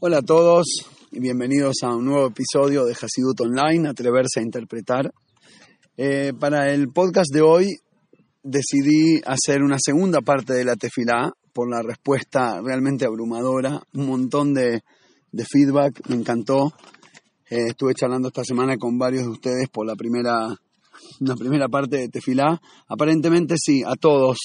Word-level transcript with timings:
Hola 0.00 0.18
a 0.18 0.22
todos 0.22 0.64
y 1.10 1.18
bienvenidos 1.18 1.78
a 1.82 1.88
un 1.88 2.04
nuevo 2.04 2.28
episodio 2.28 2.84
de 2.84 2.92
Hasidut 2.92 3.40
Online, 3.40 3.88
Atreverse 3.88 4.38
a 4.38 4.44
Interpretar. 4.44 5.12
Eh, 5.96 6.32
para 6.38 6.72
el 6.72 6.86
podcast 6.92 7.34
de 7.34 7.40
hoy 7.40 7.66
decidí 8.44 9.20
hacer 9.26 9.60
una 9.64 9.78
segunda 9.80 10.20
parte 10.20 10.52
de 10.52 10.64
la 10.64 10.76
tefilá 10.76 11.32
por 11.52 11.68
la 11.68 11.82
respuesta 11.82 12.60
realmente 12.62 13.06
abrumadora, 13.06 13.82
un 13.94 14.06
montón 14.06 14.54
de, 14.54 14.84
feedback, 15.32 16.08
me 16.08 16.14
encantó. 16.14 16.72
Eh, 17.50 17.64
estuve 17.70 17.94
charlando 17.94 18.28
esta 18.28 18.44
semana 18.44 18.76
con 18.76 18.98
varios 18.98 19.24
de 19.24 19.30
ustedes 19.30 19.68
por 19.68 19.84
la 19.84 19.96
primera, 19.96 20.46
la 21.18 21.34
primera 21.34 21.68
parte 21.68 21.96
de 21.96 22.08
tefilá. 22.08 22.62
Aparentemente 22.86 23.56
sí, 23.58 23.82
a 23.84 23.96
todos 23.96 24.38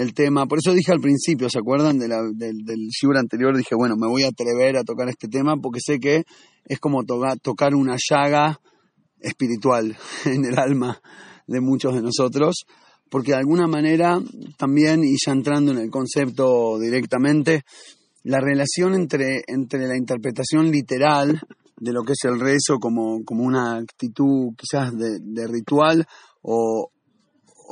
el 0.00 0.14
tema. 0.14 0.46
Por 0.46 0.58
eso 0.58 0.72
dije 0.72 0.92
al 0.92 1.00
principio, 1.00 1.50
¿se 1.50 1.58
acuerdan 1.58 1.98
del, 1.98 2.10
del 2.36 2.88
shiur 2.88 3.18
anterior? 3.18 3.54
Dije, 3.54 3.74
bueno, 3.74 3.96
me 3.96 4.08
voy 4.08 4.22
a 4.22 4.28
atrever 4.28 4.78
a 4.78 4.84
tocar 4.84 5.08
este 5.10 5.28
tema 5.28 5.56
porque 5.58 5.80
sé 5.80 6.00
que 6.00 6.24
es 6.64 6.80
como 6.80 7.04
tocar 7.04 7.74
una 7.74 7.96
llaga 7.98 8.58
espiritual 9.20 9.96
en 10.24 10.44
el 10.46 10.58
alma 10.58 11.00
de 11.46 11.60
muchos 11.60 11.94
de 11.94 12.00
nosotros, 12.00 12.64
porque 13.10 13.32
de 13.32 13.38
alguna 13.38 13.66
manera 13.66 14.18
también, 14.56 15.04
y 15.04 15.16
ya 15.22 15.32
entrando 15.32 15.72
en 15.72 15.78
el 15.78 15.90
concepto 15.90 16.78
directamente, 16.78 17.64
la 18.22 18.40
relación 18.40 18.94
entre, 18.94 19.42
entre 19.48 19.86
la 19.86 19.96
interpretación 19.96 20.70
literal 20.70 21.40
de 21.76 21.92
lo 21.92 22.04
que 22.04 22.12
es 22.12 22.24
el 22.24 22.38
rezo 22.38 22.78
como, 22.78 23.22
como 23.24 23.44
una 23.44 23.76
actitud 23.76 24.54
quizás 24.56 24.96
de, 24.96 25.18
de 25.20 25.46
ritual 25.46 26.06
o, 26.42 26.90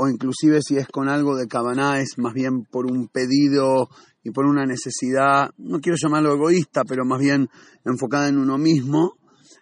o 0.01 0.09
inclusive 0.09 0.61
si 0.63 0.77
es 0.77 0.87
con 0.87 1.09
algo 1.09 1.35
de 1.35 1.49
Cabaná, 1.49 2.01
es 2.01 2.19
más 2.19 2.33
bien 2.33 2.63
por 2.63 2.87
un 2.87 3.09
pedido 3.09 3.89
y 4.23 4.31
por 4.31 4.47
una 4.47 4.65
necesidad, 4.65 5.51
no 5.59 5.81
quiero 5.81 5.99
llamarlo 6.01 6.33
egoísta, 6.35 6.85
pero 6.85 7.05
más 7.05 7.19
bien 7.19 7.49
enfocada 7.85 8.29
en 8.29 8.39
uno 8.39 8.59
mismo, 8.59 9.15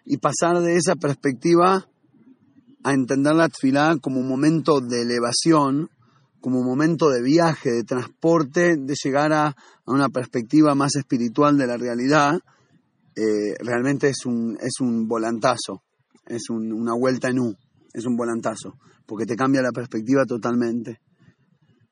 y 0.04 0.18
pasar 0.18 0.60
de 0.60 0.76
esa 0.76 0.94
perspectiva 0.94 1.88
a 2.84 2.92
entender 2.92 3.34
la 3.34 3.48
tfilá 3.48 3.96
como 3.98 4.20
un 4.20 4.28
momento 4.28 4.82
de 4.82 5.02
elevación, 5.02 5.88
como 6.42 6.60
un 6.60 6.66
momento 6.66 7.08
de 7.08 7.22
viaje, 7.22 7.70
de 7.70 7.84
transporte, 7.84 8.76
de 8.76 8.94
llegar 9.02 9.32
a, 9.32 9.56
una 9.86 10.10
perspectiva 10.10 10.74
más 10.74 10.96
espiritual 10.96 11.56
de 11.56 11.66
la 11.66 11.78
realidad, 11.78 12.38
eh, 13.14 13.54
realmente 13.60 14.10
es 14.10 14.26
un, 14.26 14.58
es 14.60 14.80
un 14.80 15.08
volantazo, 15.08 15.82
es 16.26 16.50
una 16.50 16.92
vuelta 16.92 17.28
en 17.28 17.38
U, 17.38 17.56
es 17.94 18.04
un 18.04 18.16
volantazo 18.16 18.76
porque 19.06 19.26
te 19.26 19.36
cambia 19.36 19.62
la 19.62 19.72
perspectiva 19.72 20.24
totalmente. 20.24 21.00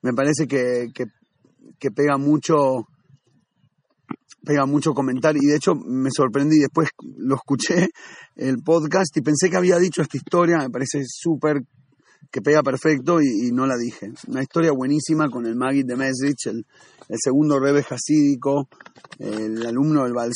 Me 0.03 0.13
parece 0.13 0.47
que, 0.47 0.89
que, 0.93 1.91
pega 1.91 2.17
mucho 2.17 2.87
pega 4.43 4.67
mucho 4.67 4.93
comentar 4.93 5.35
y 5.37 5.47
de 5.47 5.57
hecho 5.57 5.75
me 5.75 6.11
sorprendí, 6.11 6.59
después 6.59 6.91
lo 7.17 7.37
escuché 7.37 7.89
el 8.37 8.57
podcast 8.63 9.17
y 9.17 9.23
pensé 9.23 9.49
que 9.49 9.57
había 9.57 9.79
dicho 9.79 10.03
esta 10.03 10.19
historia, 10.19 10.59
me 10.59 10.71
parece 10.71 11.03
súper 11.07 11.63
que 12.31 12.43
pega 12.43 12.63
perfecto 12.63 13.21
y, 13.23 13.53
no 13.53 13.65
la 13.65 13.77
dije. 13.77 14.11
Una 14.27 14.43
historia 14.43 14.73
buenísima 14.73 15.31
con 15.31 15.47
el 15.47 15.55
Magid 15.55 15.87
de 15.87 15.95
Mesrich, 15.95 16.47
el, 16.47 16.65
segundo 17.17 17.61
rebe 17.61 17.85
hasídico, 17.89 18.69
el 19.21 19.65
alumno 19.65 20.03
del 20.03 20.15
Baal 20.15 20.33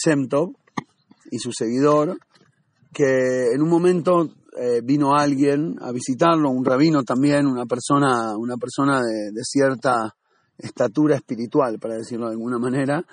y 1.31 1.39
su 1.39 1.51
seguidor, 1.53 2.17
que 2.93 3.51
en 3.53 3.63
un 3.63 3.69
momento 3.69 4.33
eh, 4.61 4.81
vino 4.83 5.15
alguien 5.15 5.77
a 5.81 5.93
visitarlo, 5.93 6.51
un 6.51 6.65
rabino 6.65 7.05
también, 7.05 7.47
una 7.47 7.65
persona, 7.65 8.37
una 8.37 8.57
persona 8.57 9.01
de, 9.01 9.45
cierta 9.45 10.15
estatura 10.59 11.15
espiritual, 11.15 11.79
para 11.79 11.95
decirlo 11.95 12.27
de 12.27 12.33
alguna 12.33 12.59
manera, 12.59 13.05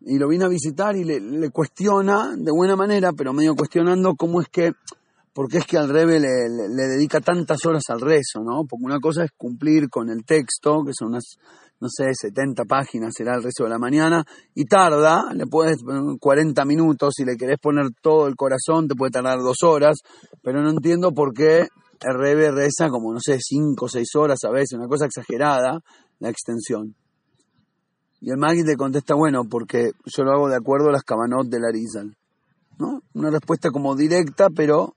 y 0.00 0.18
lo 0.18 0.26
vino 0.28 0.46
a 0.46 0.48
visitar 0.48 0.96
y 0.96 1.04
le, 1.04 1.50
cuestiona 1.50 2.34
de 2.34 2.50
buena 2.50 2.76
manera, 2.76 3.12
pero 3.12 3.34
medio 3.34 3.54
cuestionando 3.54 4.14
cómo 4.14 4.40
es 4.40 4.48
que, 4.48 4.72
por 5.34 5.48
qué 5.48 5.58
es 5.58 5.66
que 5.66 5.76
al 5.76 5.90
Rebe 5.90 6.18
le, 6.18 6.48
le, 6.48 6.86
dedica 6.86 7.20
tantas 7.20 7.66
horas 7.66 7.82
al 7.88 8.00
rezo, 8.00 8.40
¿no? 8.42 8.64
Porque 8.66 8.86
una 8.86 8.98
cosa 8.98 9.24
es 9.24 9.32
cumplir 9.36 9.90
con 9.90 10.08
el 10.08 10.24
texto, 10.24 10.82
que 10.82 10.92
son 10.94 11.08
unas 11.08 11.36
no 11.80 11.88
sé, 11.88 12.12
70 12.12 12.64
páginas 12.64 13.14
será 13.14 13.34
el 13.36 13.42
resto 13.42 13.64
de 13.64 13.70
la 13.70 13.78
mañana, 13.78 14.24
y 14.54 14.64
tarda, 14.64 15.32
le 15.34 15.46
puedes 15.46 15.82
poner 15.82 16.18
40 16.18 16.64
minutos, 16.64 17.14
si 17.16 17.24
le 17.24 17.36
querés 17.36 17.58
poner 17.58 17.86
todo 18.00 18.26
el 18.26 18.36
corazón, 18.36 18.88
te 18.88 18.94
puede 18.94 19.10
tardar 19.10 19.38
dos 19.38 19.62
horas, 19.62 19.98
pero 20.42 20.62
no 20.62 20.70
entiendo 20.70 21.12
por 21.12 21.32
qué 21.32 21.68
Rebe 22.00 22.50
reza 22.50 22.88
como, 22.88 23.12
no 23.12 23.18
sé, 23.20 23.38
5 23.40 23.84
o 23.84 23.88
6 23.88 24.06
horas 24.16 24.38
a 24.44 24.50
veces, 24.50 24.74
una 24.74 24.88
cosa 24.88 25.06
exagerada, 25.06 25.80
la 26.18 26.28
extensión. 26.28 26.94
Y 28.20 28.30
el 28.30 28.38
Magui 28.38 28.64
te 28.64 28.76
contesta, 28.76 29.14
bueno, 29.14 29.44
porque 29.48 29.92
yo 30.04 30.24
lo 30.24 30.32
hago 30.32 30.48
de 30.48 30.56
acuerdo 30.56 30.88
a 30.88 30.92
las 30.92 31.04
cabanot 31.04 31.46
del 31.48 31.64
Arizal. 31.64 32.16
¿no? 32.78 33.00
Una 33.14 33.30
respuesta 33.30 33.70
como 33.70 33.94
directa, 33.94 34.48
pero 34.50 34.95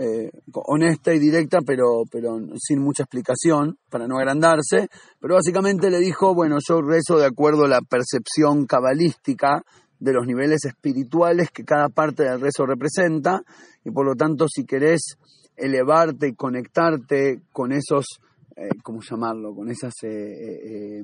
eh, 0.00 0.30
honesta 0.52 1.12
y 1.12 1.18
directa, 1.18 1.58
pero, 1.64 2.04
pero 2.10 2.38
sin 2.58 2.80
mucha 2.80 3.02
explicación, 3.02 3.78
para 3.90 4.06
no 4.06 4.16
agrandarse. 4.16 4.88
Pero 5.20 5.34
básicamente 5.34 5.90
le 5.90 5.98
dijo, 5.98 6.34
bueno, 6.34 6.56
yo 6.66 6.80
rezo 6.80 7.18
de 7.18 7.26
acuerdo 7.26 7.64
a 7.64 7.68
la 7.68 7.82
percepción 7.82 8.66
cabalística 8.66 9.62
de 9.98 10.12
los 10.12 10.26
niveles 10.26 10.64
espirituales 10.64 11.50
que 11.50 11.64
cada 11.64 11.88
parte 11.88 12.22
del 12.22 12.40
rezo 12.40 12.64
representa, 12.66 13.42
y 13.84 13.90
por 13.90 14.06
lo 14.06 14.14
tanto, 14.14 14.46
si 14.48 14.64
querés 14.64 15.16
elevarte 15.56 16.28
y 16.28 16.34
conectarte 16.34 17.42
con 17.52 17.72
esos, 17.72 18.20
eh, 18.56 18.68
¿cómo 18.82 19.00
llamarlo? 19.00 19.54
Con 19.54 19.70
esas... 19.70 19.92
Eh, 20.02 21.02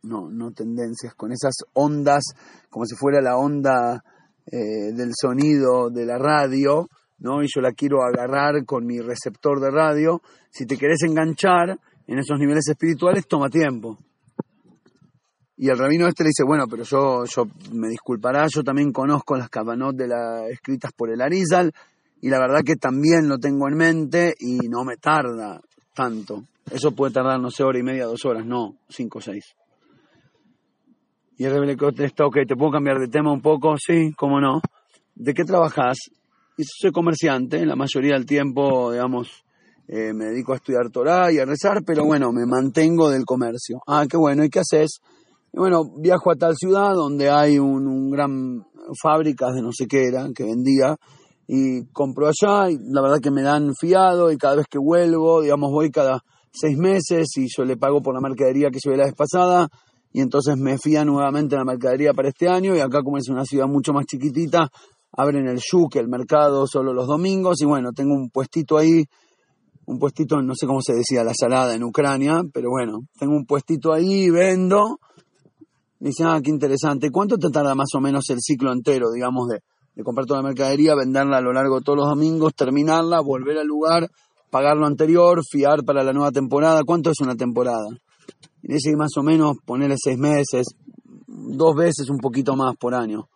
no, 0.00 0.30
no 0.30 0.52
tendencias, 0.52 1.14
con 1.14 1.32
esas 1.32 1.54
ondas, 1.72 2.22
como 2.70 2.86
si 2.86 2.94
fuera 2.94 3.20
la 3.20 3.36
onda 3.36 4.02
eh, 4.50 4.92
del 4.92 5.10
sonido 5.14 5.90
de 5.90 6.06
la 6.06 6.18
radio, 6.18 6.88
¿no? 7.18 7.42
Y 7.42 7.46
yo 7.52 7.60
la 7.60 7.72
quiero 7.72 8.02
agarrar 8.02 8.64
con 8.64 8.86
mi 8.86 9.00
receptor 9.00 9.60
de 9.60 9.70
radio. 9.70 10.22
Si 10.50 10.66
te 10.66 10.76
querés 10.76 11.02
enganchar 11.02 11.78
en 12.06 12.18
esos 12.18 12.38
niveles 12.38 12.68
espirituales, 12.68 13.26
toma 13.26 13.50
tiempo. 13.50 13.98
Y 15.56 15.68
el 15.68 15.76
rabino 15.76 16.06
este 16.06 16.22
le 16.22 16.28
dice, 16.28 16.44
bueno, 16.44 16.66
pero 16.68 16.84
yo, 16.84 17.24
yo 17.24 17.48
me 17.72 17.88
disculpará, 17.88 18.46
yo 18.46 18.62
también 18.62 18.92
conozco 18.92 19.36
las 19.36 19.50
cabanot 19.50 19.96
de 19.96 20.06
la, 20.06 20.46
escritas 20.48 20.92
por 20.92 21.10
el 21.10 21.20
Arizal, 21.20 21.72
y 22.20 22.28
la 22.28 22.38
verdad 22.38 22.62
que 22.64 22.76
también 22.76 23.28
lo 23.28 23.38
tengo 23.38 23.68
en 23.68 23.76
mente 23.76 24.34
y 24.38 24.68
no 24.68 24.84
me 24.84 24.96
tarda 24.96 25.60
tanto. 25.94 26.44
Eso 26.70 26.92
puede 26.92 27.12
tardar, 27.12 27.40
no 27.40 27.50
sé, 27.50 27.64
hora 27.64 27.78
y 27.78 27.82
media, 27.82 28.06
dos 28.06 28.24
horas, 28.24 28.46
no, 28.46 28.76
cinco 28.88 29.18
o 29.18 29.22
seis. 29.22 29.56
Y 31.40 31.44
el 31.44 31.64
le 31.64 31.76
contesta, 31.76 32.26
ok, 32.26 32.38
¿te 32.48 32.56
puedo 32.56 32.72
cambiar 32.72 32.98
de 32.98 33.06
tema 33.06 33.32
un 33.32 33.40
poco? 33.40 33.76
Sí, 33.78 34.12
cómo 34.16 34.40
no. 34.40 34.60
¿De 35.14 35.32
qué 35.32 35.44
trabajas? 35.44 35.96
Y 36.56 36.64
soy 36.64 36.90
comerciante, 36.90 37.64
la 37.64 37.76
mayoría 37.76 38.14
del 38.14 38.26
tiempo, 38.26 38.90
digamos, 38.90 39.44
eh, 39.86 40.12
me 40.12 40.24
dedico 40.26 40.52
a 40.52 40.56
estudiar 40.56 40.90
Torah 40.90 41.30
y 41.30 41.38
a 41.38 41.44
rezar, 41.44 41.84
pero 41.86 42.04
bueno, 42.04 42.32
me 42.32 42.44
mantengo 42.44 43.08
del 43.08 43.24
comercio. 43.24 43.80
Ah, 43.86 44.04
qué 44.10 44.16
bueno, 44.16 44.42
¿y 44.42 44.50
qué 44.50 44.58
haces? 44.58 44.98
Y 45.52 45.58
bueno, 45.58 45.84
viajo 46.00 46.32
a 46.32 46.34
tal 46.34 46.56
ciudad 46.56 46.94
donde 46.94 47.30
hay 47.30 47.60
un, 47.60 47.86
un 47.86 48.10
gran 48.10 48.64
fábricas 49.00 49.54
de 49.54 49.62
no 49.62 49.70
sé 49.72 49.86
qué 49.86 50.06
era, 50.08 50.26
que 50.34 50.42
vendía, 50.42 50.96
y 51.46 51.86
compro 51.92 52.26
allá, 52.26 52.68
y 52.68 52.78
la 52.90 53.00
verdad 53.00 53.20
que 53.22 53.30
me 53.30 53.42
dan 53.42 53.74
fiado, 53.78 54.32
y 54.32 54.38
cada 54.38 54.56
vez 54.56 54.66
que 54.68 54.78
vuelvo, 54.78 55.42
digamos, 55.42 55.70
voy 55.70 55.92
cada 55.92 56.20
seis 56.50 56.76
meses, 56.76 57.28
y 57.36 57.46
yo 57.46 57.64
le 57.64 57.76
pago 57.76 58.02
por 58.02 58.12
la 58.12 58.20
mercadería 58.20 58.70
que 58.70 58.80
llevé 58.82 58.96
la 58.96 59.04
vez 59.04 59.14
pasada, 59.14 59.68
y 60.12 60.20
entonces 60.20 60.56
me 60.56 60.78
fía 60.78 61.04
nuevamente 61.04 61.56
la 61.56 61.64
mercadería 61.64 62.12
para 62.14 62.28
este 62.28 62.48
año 62.48 62.74
y 62.74 62.80
acá 62.80 63.02
como 63.02 63.18
es 63.18 63.28
una 63.28 63.44
ciudad 63.44 63.66
mucho 63.66 63.92
más 63.92 64.06
chiquitita, 64.06 64.68
abren 65.12 65.48
el 65.48 65.58
yuk, 65.58 65.96
el 65.96 66.08
mercado 66.08 66.66
solo 66.66 66.92
los 66.92 67.06
domingos 67.06 67.60
y 67.60 67.64
bueno, 67.64 67.92
tengo 67.92 68.14
un 68.14 68.30
puestito 68.30 68.78
ahí, 68.78 69.04
un 69.88 69.98
puestito, 69.98 70.42
no 70.42 70.54
sé 70.54 70.66
cómo 70.66 70.82
se 70.82 70.92
decía 70.92 71.24
la 71.24 71.32
salada 71.34 71.74
en 71.74 71.82
Ucrania, 71.82 72.42
pero 72.52 72.68
bueno, 72.70 73.00
tengo 73.18 73.34
un 73.34 73.46
puestito 73.46 73.92
ahí, 73.92 74.28
vendo. 74.28 74.98
Y 75.98 76.08
dicen, 76.08 76.26
ah, 76.26 76.40
qué 76.42 76.50
interesante. 76.50 77.10
¿Cuánto 77.10 77.38
te 77.38 77.48
tarda 77.48 77.74
más 77.74 77.88
o 77.94 78.00
menos 78.00 78.28
el 78.28 78.36
ciclo 78.40 78.70
entero, 78.70 79.10
digamos, 79.10 79.48
de, 79.48 79.60
de 79.94 80.04
comprar 80.04 80.26
toda 80.26 80.42
la 80.42 80.48
mercadería, 80.48 80.94
venderla 80.94 81.38
a 81.38 81.40
lo 81.40 81.54
largo 81.54 81.76
de 81.76 81.84
todos 81.84 81.98
los 81.98 82.08
domingos, 82.08 82.54
terminarla, 82.54 83.20
volver 83.20 83.56
al 83.56 83.66
lugar, 83.66 84.08
pagar 84.50 84.76
lo 84.76 84.86
anterior, 84.86 85.40
fiar 85.50 85.82
para 85.84 86.04
la 86.04 86.12
nueva 86.12 86.32
temporada? 86.32 86.82
¿Cuánto 86.84 87.10
es 87.10 87.20
una 87.20 87.34
temporada? 87.34 87.88
Y 88.62 88.74
dice 88.74 88.96
más 88.96 89.16
o 89.16 89.22
menos 89.22 89.56
ponerle 89.64 89.96
seis 90.02 90.18
meses, 90.18 90.66
dos 91.26 91.74
veces 91.76 92.08
un 92.10 92.18
poquito 92.18 92.56
más 92.56 92.74
por 92.76 92.94
año. 92.94 93.28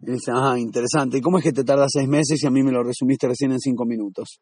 Y 0.00 0.12
dice, 0.12 0.30
ah, 0.34 0.58
interesante. 0.58 1.18
¿Y 1.18 1.20
cómo 1.20 1.38
es 1.38 1.44
que 1.44 1.52
te 1.52 1.64
tarda 1.64 1.86
seis 1.88 2.08
meses 2.08 2.42
y 2.42 2.46
a 2.46 2.50
mí 2.50 2.62
me 2.62 2.72
lo 2.72 2.82
resumiste 2.82 3.26
recién 3.26 3.52
en 3.52 3.60
cinco 3.60 3.84
minutos? 3.84 4.40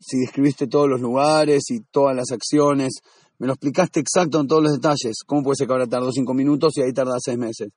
Si 0.00 0.18
describiste 0.18 0.66
todos 0.66 0.88
los 0.88 1.00
lugares 1.00 1.70
y 1.70 1.80
todas 1.90 2.14
las 2.14 2.30
acciones, 2.30 3.00
me 3.38 3.46
lo 3.46 3.54
explicaste 3.54 4.00
exacto 4.00 4.40
en 4.40 4.46
todos 4.46 4.62
los 4.62 4.72
detalles. 4.72 5.22
¿Cómo 5.26 5.42
puede 5.42 5.56
ser 5.56 5.66
que 5.66 5.72
ahora 5.72 5.86
tardó 5.86 6.12
cinco 6.12 6.34
minutos 6.34 6.76
y 6.76 6.82
ahí 6.82 6.92
tarda 6.92 7.16
seis 7.18 7.38
meses? 7.38 7.68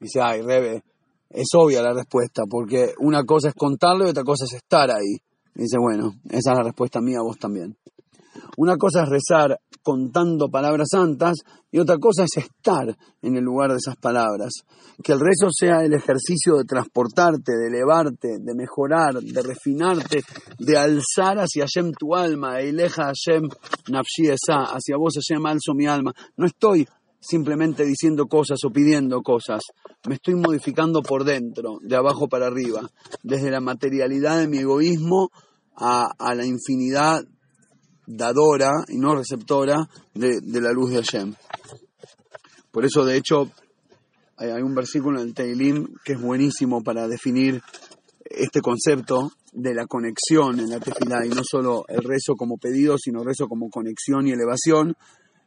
Dice, 0.00 0.20
ay, 0.22 0.42
Rebe, 0.42 0.82
es 1.30 1.48
obvia 1.54 1.82
la 1.82 1.92
respuesta, 1.92 2.44
porque 2.48 2.94
una 2.98 3.24
cosa 3.24 3.48
es 3.48 3.54
contarlo 3.54 4.06
y 4.06 4.10
otra 4.10 4.24
cosa 4.24 4.44
es 4.44 4.54
estar 4.54 4.90
ahí. 4.90 5.16
dice, 5.54 5.76
bueno, 5.78 6.14
esa 6.30 6.52
es 6.52 6.58
la 6.58 6.62
respuesta 6.62 7.00
mía, 7.00 7.18
vos 7.22 7.38
también. 7.38 7.76
Una 8.56 8.76
cosa 8.76 9.02
es 9.02 9.08
rezar 9.08 9.58
contando 9.82 10.50
palabras 10.50 10.88
santas 10.90 11.36
y 11.70 11.78
otra 11.78 11.98
cosa 11.98 12.24
es 12.24 12.44
estar 12.44 12.96
en 13.22 13.36
el 13.36 13.44
lugar 13.44 13.70
de 13.70 13.76
esas 13.76 13.96
palabras. 13.96 14.52
Que 15.02 15.12
el 15.12 15.20
rezo 15.20 15.48
sea 15.50 15.84
el 15.84 15.94
ejercicio 15.94 16.56
de 16.56 16.64
transportarte, 16.64 17.52
de 17.52 17.68
elevarte, 17.68 18.38
de 18.40 18.54
mejorar, 18.54 19.14
de 19.20 19.42
refinarte, 19.42 20.22
de 20.58 20.76
alzar 20.76 21.38
hacia 21.38 21.64
Hashem 21.64 21.92
tu 21.92 22.14
alma, 22.14 22.60
Eileja 22.60 23.12
Hashem 23.12 23.48
nafshi 23.90 24.28
esa, 24.28 24.64
hacia 24.64 24.96
vos 24.96 25.14
Hashem 25.14 25.44
alzo 25.46 25.74
mi 25.74 25.86
alma. 25.86 26.12
No 26.36 26.46
estoy 26.46 26.86
simplemente 27.20 27.84
diciendo 27.84 28.26
cosas 28.26 28.58
o 28.64 28.70
pidiendo 28.70 29.22
cosas. 29.22 29.62
Me 30.06 30.14
estoy 30.14 30.34
modificando 30.34 31.02
por 31.02 31.24
dentro, 31.24 31.78
de 31.82 31.96
abajo 31.96 32.28
para 32.28 32.46
arriba, 32.46 32.88
desde 33.22 33.50
la 33.50 33.60
materialidad 33.60 34.38
de 34.38 34.48
mi 34.48 34.58
egoísmo 34.58 35.30
a, 35.76 36.34
la 36.34 36.44
infinidad 36.44 37.22
dadora 38.08 38.70
y 38.88 38.96
no 38.96 39.14
receptora 39.14 39.88
de, 40.14 40.40
la 40.60 40.72
luz 40.72 40.90
de 40.90 40.96
Hashem. 40.96 41.34
Por 42.70 42.84
eso, 42.84 43.04
de 43.04 43.16
hecho, 43.16 43.50
hay, 44.36 44.62
un 44.62 44.74
versículo 44.74 45.20
en 45.20 45.28
el 45.28 45.34
Teilim 45.34 45.94
que 46.04 46.14
es 46.14 46.20
buenísimo 46.20 46.82
para 46.82 47.06
definir 47.06 47.60
este 48.24 48.60
concepto 48.60 49.32
de 49.52 49.74
la 49.74 49.86
conexión 49.86 50.60
en 50.60 50.70
la 50.70 50.80
tefilá 50.80 51.26
y 51.26 51.30
no 51.30 51.42
solo 51.42 51.84
el 51.88 52.02
rezo 52.02 52.34
como 52.36 52.56
pedido, 52.56 52.96
sino 52.98 53.24
rezo 53.24 53.46
como 53.48 53.68
conexión 53.70 54.26
y 54.26 54.32
elevación, 54.32 54.94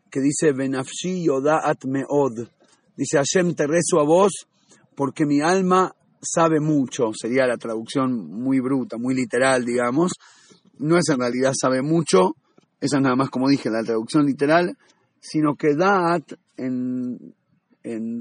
que 0.10 0.20
dice, 0.20 0.52
Benafshi 0.52 1.24
Yodaat 1.24 1.86
Meod. 1.86 2.48
Dice, 2.96 3.18
Hashem, 3.18 3.56
te 3.56 3.66
rezo 3.66 4.00
a 4.00 4.04
vos 4.04 4.48
porque 4.96 5.26
mi 5.26 5.42
alma 5.42 5.96
sabe 6.22 6.60
mucho. 6.60 7.12
Sería 7.14 7.48
la 7.48 7.58
traducción 7.58 8.14
muy 8.30 8.60
bruta, 8.60 8.98
muy 8.98 9.16
literal, 9.16 9.64
digamos. 9.64 10.12
No 10.80 10.98
es 10.98 11.08
en 11.10 11.20
realidad 11.20 11.54
sabe 11.60 11.82
mucho, 11.82 12.36
esa 12.82 12.98
es 12.98 13.04
nada 13.04 13.16
más 13.16 13.30
como 13.30 13.48
dije, 13.48 13.70
la 13.70 13.84
traducción 13.84 14.26
literal, 14.26 14.78
sino 15.20 15.56
que 15.56 15.76
Daat, 15.76 16.34
en, 16.58 17.36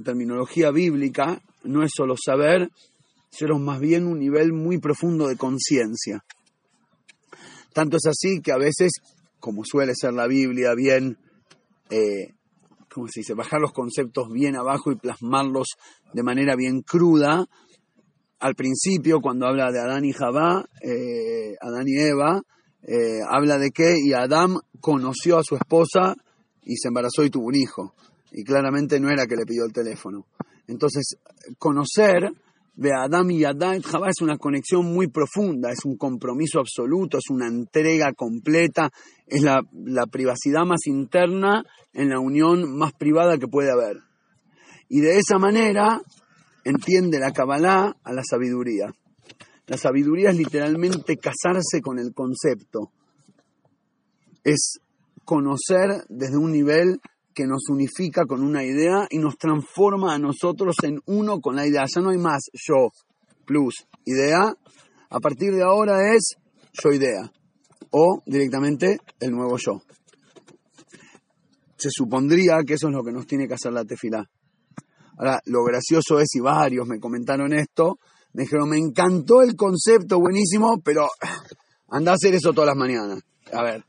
terminología 0.04 0.70
bíblica, 0.70 1.42
no 1.64 1.82
es 1.82 1.90
solo 1.94 2.14
saber, 2.16 2.70
sino 3.30 3.58
más 3.58 3.80
bien 3.80 4.06
un 4.06 4.18
nivel 4.18 4.52
muy 4.52 4.78
profundo 4.78 5.28
de 5.28 5.36
conciencia. 5.36 6.24
Tanto 7.72 7.96
es 7.96 8.06
así 8.06 8.40
que 8.40 8.52
a 8.52 8.58
veces, 8.58 8.92
como 9.38 9.62
suele 9.64 9.92
ser 9.94 10.12
la 10.12 10.26
Biblia, 10.26 10.74
bien 10.74 11.18
eh, 11.90 12.34
¿cómo 12.92 13.06
se 13.08 13.20
dice?, 13.20 13.34
bajar 13.34 13.60
los 13.60 13.72
conceptos 13.72 14.28
bien 14.30 14.56
abajo 14.56 14.92
y 14.92 14.96
plasmarlos 14.96 15.68
de 16.12 16.22
manera 16.22 16.56
bien 16.56 16.82
cruda. 16.82 17.46
Al 18.40 18.54
principio, 18.54 19.20
cuando 19.20 19.46
habla 19.46 19.70
de 19.70 19.80
Adán 19.80 20.04
y 20.04 20.12
Javá, 20.12 20.64
eh, 20.82 21.54
Adán 21.60 21.84
y 21.86 21.98
Eva, 21.98 22.42
eh, 22.82 23.20
habla 23.28 23.58
de 23.58 23.70
que 23.70 23.96
y 23.98 24.12
Adán 24.12 24.56
conoció 24.80 25.38
a 25.38 25.44
su 25.44 25.56
esposa 25.56 26.14
y 26.62 26.76
se 26.76 26.88
embarazó 26.88 27.24
y 27.24 27.30
tuvo 27.30 27.46
un 27.46 27.56
hijo. 27.56 27.94
Y 28.32 28.44
claramente 28.44 29.00
no 29.00 29.10
era 29.10 29.26
que 29.26 29.36
le 29.36 29.44
pidió 29.44 29.64
el 29.64 29.72
teléfono. 29.72 30.26
Entonces, 30.66 31.16
conocer 31.58 32.32
de 32.80 32.94
Adam 32.94 33.30
y 33.30 33.44
Adán 33.44 33.82
es 34.08 34.22
una 34.22 34.38
conexión 34.38 34.86
muy 34.86 35.08
profunda, 35.08 35.70
es 35.70 35.84
un 35.84 35.96
compromiso 35.96 36.60
absoluto, 36.60 37.18
es 37.18 37.28
una 37.28 37.48
entrega 37.48 38.12
completa, 38.14 38.90
es 39.26 39.42
la, 39.42 39.62
privacidad 40.10 40.64
más 40.64 40.86
interna 40.86 41.64
en 41.92 42.08
la 42.08 42.20
unión 42.20 42.76
más 42.78 42.92
privada 42.92 43.36
que 43.36 43.48
puede 43.48 43.70
haber. 43.70 43.98
Y 44.88 45.00
de 45.00 45.18
esa 45.18 45.38
manera 45.38 46.00
entiende 46.64 47.18
la 47.18 47.32
Kabbalah 47.32 47.96
a 48.02 48.12
la 48.12 48.22
sabiduría. 48.24 48.92
La 49.70 49.76
sabiduría 49.76 50.30
es 50.30 50.36
literalmente 50.36 51.16
casarse 51.16 51.80
con 51.80 52.00
el 52.00 52.12
concepto, 52.12 52.90
es 54.42 54.80
conocer 55.24 56.06
desde 56.08 56.38
un 56.38 56.50
nivel 56.50 56.98
que 57.32 57.46
nos 57.46 57.68
unifica 57.70 58.24
con 58.24 58.42
una 58.42 58.64
idea 58.64 59.06
y 59.08 59.18
nos 59.18 59.38
transforma 59.38 60.12
a 60.12 60.18
nosotros 60.18 60.74
en 60.82 60.98
uno 61.06 61.40
con 61.40 61.54
la 61.54 61.68
idea. 61.68 61.84
Ya 61.86 62.00
no 62.00 62.10
hay 62.10 62.18
más 62.18 62.50
yo 62.52 62.88
plus 63.46 63.86
idea. 64.04 64.52
A 65.08 65.20
partir 65.20 65.54
de 65.54 65.62
ahora 65.62 66.16
es 66.16 66.34
yo 66.72 66.90
idea 66.90 67.30
o 67.92 68.24
directamente 68.26 68.98
el 69.20 69.30
nuevo 69.30 69.56
yo. 69.56 69.82
Se 71.76 71.90
supondría 71.92 72.58
que 72.66 72.74
eso 72.74 72.88
es 72.88 72.92
lo 72.92 73.04
que 73.04 73.12
nos 73.12 73.28
tiene 73.28 73.46
que 73.46 73.54
hacer 73.54 73.72
la 73.72 73.84
tefilá. 73.84 74.28
Ahora, 75.16 75.38
lo 75.44 75.62
gracioso 75.62 76.18
es, 76.18 76.34
y 76.34 76.40
varios 76.40 76.88
me 76.88 76.98
comentaron 76.98 77.52
esto, 77.52 78.00
me 78.32 78.42
dijeron, 78.44 78.68
me 78.68 78.78
encantó 78.78 79.42
el 79.42 79.56
concepto, 79.56 80.20
buenísimo, 80.20 80.80
pero 80.84 81.08
anda 81.88 82.12
a 82.12 82.14
hacer 82.14 82.34
eso 82.34 82.52
todas 82.52 82.68
las 82.68 82.76
mañanas. 82.76 83.20
A 83.52 83.62
ver, 83.62 83.84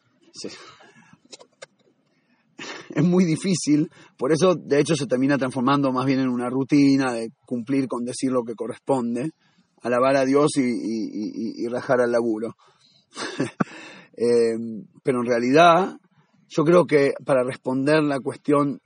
es 2.95 3.03
muy 3.03 3.25
difícil, 3.25 3.89
por 4.17 4.31
eso 4.31 4.55
de 4.55 4.79
hecho 4.79 4.95
se 4.95 5.07
termina 5.07 5.37
transformando 5.37 5.91
más 5.91 6.05
bien 6.05 6.19
en 6.19 6.29
una 6.29 6.49
rutina 6.49 7.13
de 7.13 7.29
cumplir 7.45 7.87
con 7.87 8.03
decir 8.03 8.31
lo 8.31 8.43
que 8.43 8.55
corresponde, 8.55 9.31
alabar 9.81 10.15
a 10.17 10.25
Dios 10.25 10.51
y, 10.57 11.67
rajar 11.67 12.01
al 12.01 12.11
laburo. 12.11 12.55
Eh, 14.13 14.57
pero 15.03 15.21
en 15.21 15.25
realidad 15.25 15.95
yo 16.49 16.63
creo 16.65 16.85
que 16.85 17.13
para 17.25 17.43
responder 17.43 18.03
la 18.03 18.19
cuestión 18.19 18.81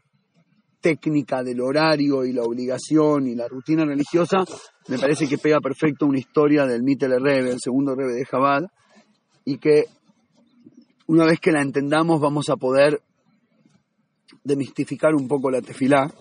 técnica 0.85 1.41
del 1.41 1.61
horario 1.61 2.23
y 2.25 2.31
la 2.31 2.43
obligación 2.43 3.25
y 3.25 3.33
la 3.33 3.47
rutina 3.47 3.85
religiosa, 3.85 4.45
me 4.87 4.99
parece 4.99 5.27
que 5.27 5.39
pega 5.39 5.59
perfecto 5.59 6.05
una 6.05 6.19
historia 6.19 6.67
del 6.67 6.83
Mittel 6.83 7.19
Rebe, 7.19 7.49
el 7.49 7.59
segundo 7.59 7.95
Rebe 7.95 8.13
de 8.13 8.23
Jabal, 8.23 8.67
y 9.45 9.57
que 9.57 9.85
una 11.07 11.25
vez 11.25 11.39
que 11.39 11.51
la 11.51 11.63
entendamos 11.63 12.21
vamos 12.21 12.49
a 12.49 12.55
poder 12.55 13.01
demistificar 14.43 15.15
un 15.15 15.27
poco 15.27 15.49
la 15.49 15.59
tefilá. 15.59 16.13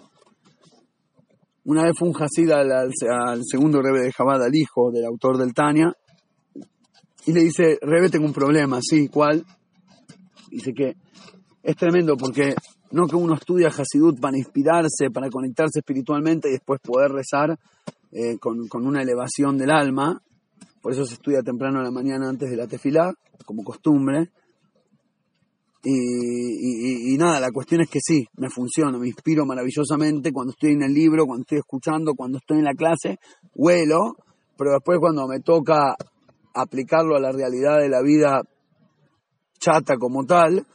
Una 1.65 1.83
vez 1.83 1.93
fue 1.99 2.09
un 2.09 2.15
Hasid 2.19 2.51
al, 2.51 2.91
segundo 3.45 3.83
Rebe 3.83 4.01
de 4.01 4.13
Jabad, 4.13 4.43
al 4.43 4.55
hijo 4.55 4.91
del 4.91 5.05
autor 5.05 5.37
del 5.37 5.53
Tania, 5.53 5.93
y 7.27 7.35
le 7.35 7.41
dice, 7.41 7.79
Rebe, 7.83 8.09
tengo 8.09 8.25
un 8.25 8.33
problema, 8.33 8.79
¿sí? 8.81 9.09
¿Cuál? 9.09 9.45
Dice 10.49 10.73
que 10.73 10.97
es 11.63 11.77
tremendo 11.77 12.17
porque 12.17 12.55
no 12.95 13.07
que 13.07 13.17
uno 13.17 13.35
estudia 13.35 13.69
Hasidut 13.69 14.21
para 14.21 14.39
inspirarse, 14.39 15.11
para 15.13 15.29
conectarse 15.29 15.81
espiritualmente 15.81 16.49
y 16.49 16.53
después 16.53 16.81
poder 16.81 17.11
rezar 17.11 17.59
eh, 18.13 18.39
con, 18.39 18.69
con, 18.69 18.87
una 18.87 19.03
elevación 19.03 19.59
del 19.59 19.71
alma, 19.71 20.23
por 20.81 20.93
eso 20.93 21.05
se 21.05 21.15
estudia 21.15 21.43
temprano 21.43 21.79
en 21.79 21.85
la 21.85 21.91
mañana 21.91 22.29
antes 22.29 22.51
de 22.51 22.57
la 22.57 22.67
tefilá, 22.67 23.13
como 23.45 23.65
costumbre, 23.65 24.31
y, 25.87 27.17
nada, 27.19 27.41
la 27.41 27.51
cuestión 27.51 27.83
es 27.83 27.91
que 27.91 27.99
sí, 28.03 28.27
me 28.39 28.49
funciona, 28.49 28.99
me 28.99 29.07
inspiro 29.07 29.45
maravillosamente 29.45 30.33
cuando 30.33 30.53
estoy 30.53 30.73
en 30.73 30.83
el 30.83 30.95
libro, 30.95 31.27
cuando 31.27 31.43
estoy 31.43 31.59
escuchando, 31.59 32.15
cuando 32.15 32.39
estoy 32.39 32.59
en 32.59 32.65
la 32.65 32.73
clase, 32.73 33.19
huelo, 33.55 34.17
pero 34.57 34.73
después 34.73 34.99
cuando 34.99 35.29
me 35.29 35.41
toca 35.41 35.95
aplicarlo 36.55 37.17
a 37.17 37.21
la 37.21 37.33
realidad 37.33 37.81
de 37.81 37.91
la 37.91 38.01
vida 38.01 38.41
chata 39.59 39.97
como 39.99 40.25
tal, 40.25 40.67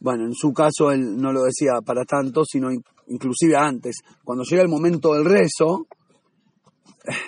bueno, 0.00 0.24
en 0.24 0.34
su 0.34 0.52
caso 0.52 0.90
él 0.90 1.16
no 1.16 1.32
lo 1.32 1.44
decía 1.44 1.80
para 1.84 2.04
tanto, 2.04 2.44
sino 2.44 2.68
inclusive 3.08 3.56
antes, 3.56 3.96
cuando 4.24 4.44
llega 4.44 4.62
el 4.62 4.68
momento 4.68 5.14
del 5.14 5.24
rezo, 5.24 5.86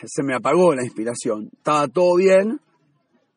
se 0.05 0.23
me 0.23 0.35
apagó 0.35 0.75
la 0.75 0.85
inspiración, 0.85 1.51
estaba 1.53 1.89
todo 1.89 2.17
bien, 2.17 2.61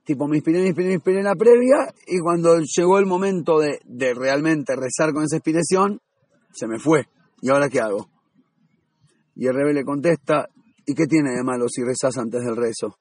tipo 0.04 0.28
me 0.28 0.38
inspiré, 0.38 0.60
me 0.60 0.68
inspiré, 0.68 0.88
me 0.90 0.94
inspiré 0.96 1.24
la 1.24 1.36
previa 1.36 1.94
y 2.08 2.20
cuando 2.20 2.60
llegó 2.60 3.00
el 3.00 3.06
momento 3.06 3.60
de, 3.60 3.80
realmente 4.14 4.76
rezar 4.76 5.14
con 5.14 5.24
esa 5.24 5.38
inspiración, 5.38 6.00
se 6.54 6.68
me 6.68 6.80
fue. 6.80 7.08
¿Y 7.42 7.50
ahora 7.50 7.70
qué 7.70 7.80
hago? 7.80 8.10
Y 9.36 9.48
el 9.48 9.56
rebe 9.56 9.74
le 9.74 9.84
contesta, 9.84 10.48
¿y 10.86 10.94
qué 10.94 11.06
tiene 11.06 11.32
de 11.32 11.44
malo 11.44 11.68
si 11.70 11.84
rezas 11.84 12.18
antes 12.18 12.44
del 12.44 12.56
rezo? 12.56 12.98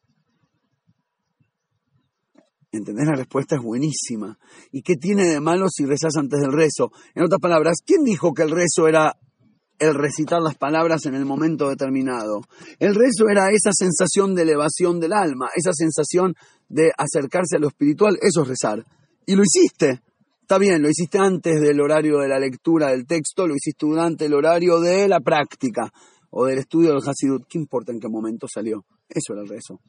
¿Entendés? 2.72 3.06
La 3.06 3.16
respuesta 3.16 3.56
es 3.56 3.62
buenísima. 3.62 4.38
¿Y 4.70 4.82
qué 4.82 4.94
tiene 4.96 5.24
de 5.24 5.40
malo 5.40 5.66
si 5.68 5.84
rezas 5.84 6.16
antes 6.16 6.40
del 6.40 6.52
rezo? 6.52 6.92
En 7.14 7.24
otras 7.24 7.40
palabras, 7.40 7.78
¿quién 7.84 8.04
dijo 8.04 8.32
que 8.32 8.42
el 8.42 8.50
rezo 8.50 8.86
era 8.86 9.16
el 9.80 9.94
recitar 9.94 10.40
las 10.42 10.56
palabras 10.56 11.06
en 11.06 11.14
el 11.14 11.24
momento 11.24 11.70
determinado. 11.70 12.42
El 12.78 12.94
rezo 12.94 13.28
era 13.30 13.48
esa 13.50 13.72
sensación 13.72 14.34
de 14.34 14.42
elevación 14.42 15.00
del 15.00 15.14
alma, 15.14 15.48
esa 15.56 15.72
sensación 15.72 16.34
de 16.68 16.92
acercarse 16.96 17.56
a 17.56 17.58
lo 17.58 17.68
espiritual, 17.68 18.18
eso 18.20 18.42
es 18.42 18.48
rezar. 18.48 18.84
Y 19.26 19.34
lo 19.34 19.42
hiciste. 19.42 20.02
Está 20.42 20.58
bien, 20.58 20.82
lo 20.82 20.90
hiciste 20.90 21.18
antes 21.18 21.60
del 21.60 21.80
horario 21.80 22.18
de 22.18 22.28
la 22.28 22.38
lectura 22.38 22.88
del 22.88 23.06
texto, 23.06 23.46
lo 23.46 23.54
hiciste 23.54 23.86
durante 23.86 24.26
el 24.26 24.34
horario 24.34 24.80
de 24.80 25.08
la 25.08 25.20
práctica 25.20 25.90
o 26.30 26.44
del 26.44 26.58
estudio 26.58 26.90
del 26.90 27.08
Hasidut. 27.08 27.46
¿Qué 27.48 27.58
importa 27.58 27.90
en 27.90 28.00
qué 28.00 28.08
momento 28.08 28.46
salió? 28.52 28.84
Eso 29.08 29.32
era 29.32 29.42
el 29.42 29.48
rezo. 29.48 29.80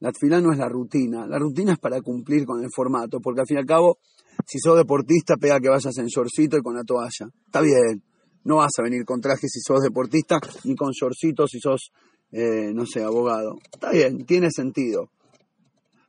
La 0.00 0.12
fila 0.12 0.40
no 0.40 0.52
es 0.52 0.58
la 0.58 0.68
rutina. 0.68 1.26
La 1.26 1.38
rutina 1.38 1.72
es 1.72 1.78
para 1.78 2.00
cumplir 2.02 2.44
con 2.44 2.62
el 2.62 2.70
formato, 2.74 3.20
porque 3.20 3.40
al 3.40 3.46
fin 3.46 3.56
y 3.56 3.60
al 3.60 3.66
cabo, 3.66 3.98
si 4.46 4.58
sos 4.58 4.76
deportista, 4.76 5.36
pega 5.36 5.60
que 5.60 5.68
vayas 5.68 5.96
en 5.98 6.06
shortcito 6.06 6.58
y 6.58 6.62
con 6.62 6.74
la 6.74 6.84
toalla. 6.84 7.28
Está 7.46 7.60
bien, 7.62 8.02
no 8.44 8.56
vas 8.56 8.72
a 8.78 8.82
venir 8.82 9.04
con 9.04 9.20
traje 9.20 9.48
si 9.48 9.60
sos 9.60 9.80
deportista, 9.82 10.38
ni 10.64 10.74
con 10.74 10.92
shortcitos 10.92 11.50
si 11.50 11.58
sos, 11.60 11.92
eh, 12.30 12.72
no 12.74 12.84
sé, 12.86 13.02
abogado. 13.02 13.56
Está 13.72 13.90
bien, 13.90 14.26
tiene 14.26 14.50
sentido. 14.50 15.10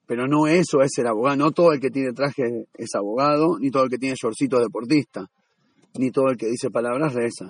Pero 0.05 0.27
no 0.27 0.47
eso 0.47 0.81
es 0.81 0.91
ser 0.93 1.07
abogado. 1.07 1.35
No 1.37 1.51
todo 1.51 1.73
el 1.73 1.79
que 1.79 1.89
tiene 1.89 2.13
traje 2.13 2.67
es 2.73 2.89
abogado, 2.95 3.57
ni 3.59 3.71
todo 3.71 3.83
el 3.83 3.89
que 3.89 3.97
tiene 3.97 4.15
shortcito 4.15 4.59
deportista, 4.59 5.25
ni 5.97 6.11
todo 6.11 6.29
el 6.29 6.37
que 6.37 6.47
dice 6.47 6.69
palabras 6.69 7.13
reza. 7.13 7.49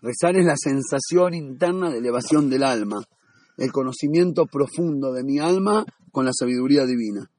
Rezar 0.00 0.36
es 0.36 0.44
la 0.44 0.56
sensación 0.56 1.34
interna 1.34 1.90
de 1.90 1.98
elevación 1.98 2.48
del 2.48 2.62
alma, 2.62 3.02
el 3.58 3.72
conocimiento 3.72 4.46
profundo 4.46 5.12
de 5.12 5.24
mi 5.24 5.38
alma 5.38 5.84
con 6.12 6.24
la 6.24 6.32
sabiduría 6.32 6.86
divina. 6.86 7.30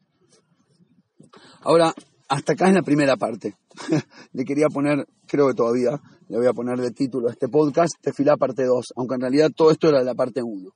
Ahora, 1.62 1.94
hasta 2.28 2.54
acá 2.54 2.68
es 2.68 2.76
la 2.76 2.84
primera 2.84 3.18
parte. 3.18 3.56
le 4.34 4.46
quería 4.46 4.68
poner, 4.68 5.08
creo 5.26 5.48
que 5.48 5.54
todavía, 5.56 6.00
le 6.28 6.38
voy 6.38 6.48
a 6.48 6.54
poner 6.54 6.78
de 6.80 6.92
título 6.92 7.30
a 7.30 7.32
este 7.32 7.48
podcast, 7.48 7.94
Tefilá 8.02 8.38
parte 8.38 8.66
2, 8.66 8.94
aunque 8.98 9.16
en 9.16 9.22
realidad 9.22 9.50
todo 9.56 9.72
esto 9.72 9.88
era 9.90 10.04
la 10.04 10.14
parte 10.14 10.42
1. 10.44 10.70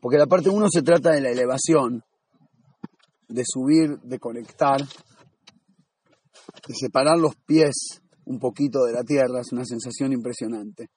Porque 0.00 0.18
la 0.18 0.26
parte 0.26 0.48
1 0.48 0.66
se 0.70 0.82
trata 0.82 1.12
de 1.12 1.20
la 1.20 1.30
elevación, 1.30 2.02
de 3.28 3.42
subir, 3.46 3.98
de 4.00 4.18
conectar, 4.18 4.80
de 4.80 6.74
separar 6.74 7.18
los 7.18 7.36
pies 7.36 8.00
un 8.24 8.38
poquito 8.38 8.84
de 8.84 8.92
la 8.92 9.04
tierra, 9.04 9.40
es 9.40 9.52
una 9.52 9.64
sensación 9.64 10.12
impresionante. 10.12 10.88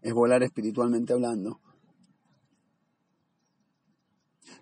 Es 0.00 0.14
volar 0.14 0.42
espiritualmente 0.42 1.12
hablando. 1.12 1.60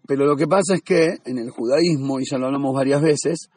Pero 0.08 0.24
lo 0.24 0.36
que 0.36 0.46
pasa 0.46 0.74
es 0.74 0.80
que 0.80 1.18
en 1.26 1.36
el 1.36 1.50
judaísmo, 1.50 2.18
y 2.18 2.24
ya 2.24 2.38
lo 2.38 2.46
hablamos 2.46 2.74
varias 2.74 3.02
veces, 3.02 3.50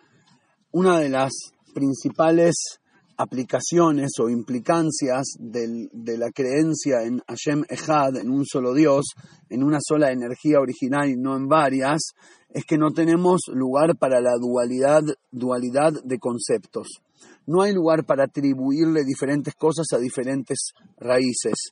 una 0.73 0.99
de 0.99 1.07
las 1.07 1.31
principales 1.73 2.81
aplicaciones 3.15 4.11
o 4.19 4.29
implicancias 4.29 5.37
de 5.39 6.17
la 6.17 6.29
creencia 6.31 7.03
en 7.03 7.21
Hashem 7.25 7.63
Echad, 7.69 8.17
en 8.17 8.29
un 8.29 8.45
solo 8.45 8.73
Dios, 8.73 9.05
en 9.49 9.63
una 9.63 9.77
sola 9.79 10.11
energía 10.11 10.59
original 10.59 11.09
y 11.09 11.15
no 11.15 11.37
en 11.37 11.47
varias, 11.47 12.01
es 12.49 12.65
que 12.65 12.77
no 12.77 12.91
tenemos 12.91 13.43
lugar 13.53 13.95
para 13.97 14.19
la 14.19 14.33
dualidad, 14.37 15.03
dualidad 15.31 15.93
de 16.03 16.19
conceptos. 16.19 17.01
No 17.47 17.61
hay 17.61 17.73
lugar 17.73 18.05
para 18.05 18.25
atribuirle 18.25 19.05
diferentes 19.05 19.55
cosas 19.55 19.85
a 19.93 19.99
diferentes 19.99 20.73
raíces. 20.97 21.71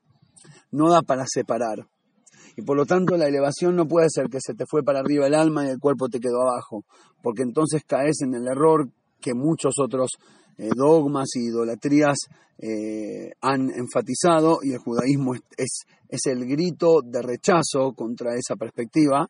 No 0.71 0.89
da 0.89 1.01
para 1.01 1.25
separar. 1.27 1.85
Y 2.59 2.61
por 2.61 2.75
lo 2.75 2.85
tanto 2.85 3.15
la 3.15 3.25
elevación 3.25 3.77
no 3.77 3.87
puede 3.87 4.07
ser 4.09 4.27
que 4.27 4.39
se 4.41 4.53
te 4.53 4.65
fue 4.69 4.83
para 4.83 4.99
arriba 4.99 5.25
el 5.25 5.33
alma 5.33 5.65
y 5.65 5.69
el 5.69 5.79
cuerpo 5.79 6.09
te 6.09 6.19
quedó 6.19 6.41
abajo, 6.41 6.83
porque 7.23 7.41
entonces 7.41 7.83
caes 7.87 8.21
en 8.21 8.33
el 8.33 8.45
error 8.49 8.89
que 9.21 9.33
muchos 9.33 9.75
otros 9.81 10.09
eh, 10.57 10.67
dogmas 10.75 11.29
y 11.35 11.47
idolatrías 11.47 12.17
eh, 12.57 13.31
han 13.39 13.69
enfatizado 13.69 14.59
y 14.61 14.73
el 14.73 14.79
judaísmo 14.79 15.35
es, 15.55 15.85
es, 16.09 16.25
el 16.25 16.45
grito 16.45 16.99
de 17.01 17.21
rechazo 17.21 17.93
contra 17.93 18.35
esa 18.35 18.57
perspectiva. 18.57 19.29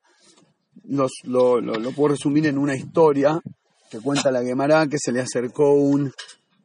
Los, 0.85 1.11
lo, 1.25 1.61
puedo 1.95 2.15
resumir 2.15 2.47
en 2.47 2.57
una 2.57 2.75
historia 2.75 3.39
que 3.91 3.99
cuenta 3.99 4.31
la 4.31 4.41
Gemara 4.41 4.87
que 4.87 4.97
se 4.97 5.11
le 5.11 5.21
acercó 5.21 5.71
un, 5.75 6.11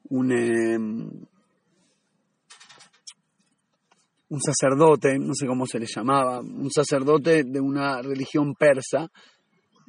un, 0.09 0.33
em, 0.33 1.11
un 4.35 4.41
sacerdote, 4.41 5.17
no 5.19 5.33
sé 5.33 5.47
cómo 5.47 5.65
se 5.65 5.79
le 5.79 5.87
llamaba, 5.87 6.41
un 6.41 6.71
sacerdote 6.71 7.45
de 7.45 7.61
una 7.61 8.03
religión 8.03 8.55
persa. 8.55 9.09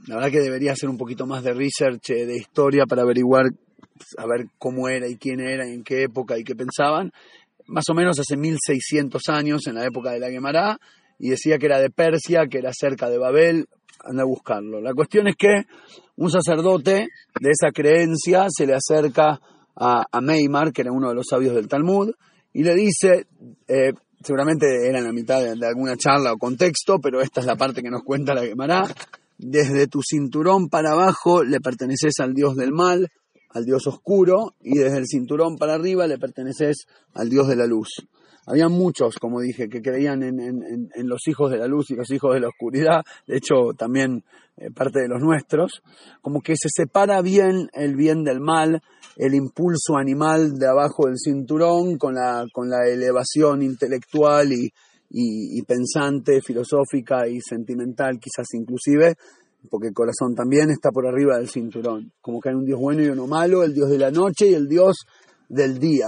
La 0.08 0.16
verdad 0.16 0.30
que 0.30 0.42
debería 0.42 0.74
hacer 0.74 0.88
un 0.88 0.98
poquito 0.98 1.26
más 1.26 1.44
de 1.44 1.54
research, 1.54 2.12
eh, 2.12 2.26
de 2.28 2.36
historia, 2.38 2.86
para 2.86 3.02
averiguar, 3.02 3.46
a 4.18 4.26
ver 4.28 4.48
cómo 4.60 4.88
era 4.88 5.08
y 5.08 5.16
quién 5.16 5.40
era, 5.40 5.68
y 5.68 5.74
en 5.74 5.84
qué 5.84 6.04
época 6.04 6.38
y 6.38 6.44
qué 6.44 6.56
pensaban. 6.56 7.12
Más 7.66 7.86
o 7.90 7.96
menos 7.96 8.20
hace 8.20 8.38
1600 8.38 9.22
años, 9.30 9.66
en 9.66 9.76
la 9.76 9.86
época 9.86 10.12
de 10.12 10.20
la 10.20 10.30
Gemara, 10.30 10.78
y 11.18 11.30
decía 11.30 11.58
que 11.58 11.66
era 11.66 11.80
de 11.80 11.90
Persia, 11.90 12.46
que 12.48 12.60
era 12.60 12.72
cerca 12.72 13.10
de 13.10 13.18
Babel. 13.18 13.68
Anda 14.04 14.22
a 14.22 14.28
buscarlo. 14.28 14.80
La 14.80 14.94
cuestión 14.94 15.28
es 15.28 15.36
que 15.36 15.64
un 16.18 16.30
sacerdote 16.30 17.08
de 17.40 17.50
esa 17.50 17.72
creencia 17.72 18.46
se 18.50 18.68
le 18.68 18.76
acerca 18.76 19.40
a, 19.76 20.06
a 20.12 20.22
Meimar, 20.22 20.72
que 20.72 20.84
era 20.84 20.92
uno 20.92 21.10
de 21.10 21.16
los 21.16 21.26
sabios 21.28 21.56
del 21.56 21.68
Talmud, 21.68 22.12
y 22.56 22.64
le 22.64 22.74
dice, 22.74 23.28
eh, 23.68 23.92
seguramente 24.26 24.88
era 24.88 24.98
en 24.98 25.06
la 25.06 25.14
mitad 25.14 25.40
de, 25.40 25.66
alguna 25.68 25.96
charla 25.96 26.34
o 26.34 26.38
contexto, 26.38 27.00
pero 27.00 27.22
esta 27.22 27.42
es 27.42 27.46
la 27.46 27.56
parte 27.56 27.84
que 27.84 27.92
nos 27.92 28.04
cuenta 28.04 28.34
la 28.34 28.44
Gemara. 28.44 28.84
Desde 29.38 29.88
tu 29.88 30.02
cinturón 30.02 30.70
para 30.70 30.94
abajo 30.94 31.44
le 31.44 31.60
perteneces 31.60 32.16
al 32.20 32.34
dios 32.34 32.56
del 32.56 32.72
mal, 32.72 33.10
al 33.52 33.66
dios 33.66 33.86
oscuro, 33.86 34.56
y 34.62 34.80
desde 34.80 34.98
el 34.98 35.06
cinturón 35.06 35.58
para 35.58 35.76
arriba 35.76 36.08
le 36.08 36.18
perteneces 36.18 36.88
al 37.14 37.30
dios 37.30 37.48
de 37.48 37.56
la 37.56 37.68
luz. 37.68 37.90
Había 38.48 38.70
muchos, 38.70 39.16
como 39.16 39.42
dije, 39.42 39.68
que 39.68 39.82
creían 39.82 40.22
en, 40.22 41.08
los 41.08 41.28
hijos 41.28 41.52
de 41.52 41.58
la 41.58 41.68
luz 41.68 41.90
y 41.90 41.96
los 41.96 42.10
hijos 42.12 42.34
de 42.34 42.42
la 42.42 42.50
oscuridad, 42.50 43.02
de 43.28 43.38
hecho 43.38 43.74
también 43.78 44.24
eh, 44.58 44.70
parte 44.72 45.00
de 45.00 45.08
los 45.08 45.22
nuestros, 45.22 45.82
como 46.22 46.42
que 46.42 46.56
se 46.56 46.70
separa 46.70 47.22
bien 47.22 47.70
el 47.74 47.96
bien 47.96 48.24
del 48.24 48.40
mal, 48.40 48.82
el 49.16 49.34
impulso 49.34 49.98
animal 49.98 50.60
de 50.60 50.68
abajo 50.68 51.08
del 51.08 51.18
cinturón 51.18 51.98
con 51.98 52.16
la, 52.16 52.46
con 52.54 52.70
la 52.70 52.88
elevación 52.88 53.64
intelectual 53.64 54.52
y, 54.54 54.72
y, 55.10 55.62
pensante, 55.64 56.42
filosófica 56.42 57.28
y 57.28 57.40
sentimental 57.42 58.20
quizás 58.20 58.48
inclusive, 58.54 59.16
porque 59.70 59.88
el 59.88 59.94
corazón 59.94 60.36
también 60.36 60.70
está 60.70 60.92
por 60.92 61.08
arriba 61.08 61.38
del 61.38 61.50
cinturón, 61.50 62.12
como 62.22 62.40
que 62.40 62.50
hay 62.50 62.56
un 62.56 62.66
Dios 62.66 62.80
bueno 62.80 63.02
y 63.02 63.08
uno 63.08 63.26
malo, 63.26 63.64
el 63.64 63.74
Dios 63.74 63.90
de 63.90 63.98
la 63.98 64.12
noche 64.12 64.50
y 64.50 64.54
el 64.54 64.68
Dios 64.68 65.06
del 65.50 65.80
día. 65.80 66.08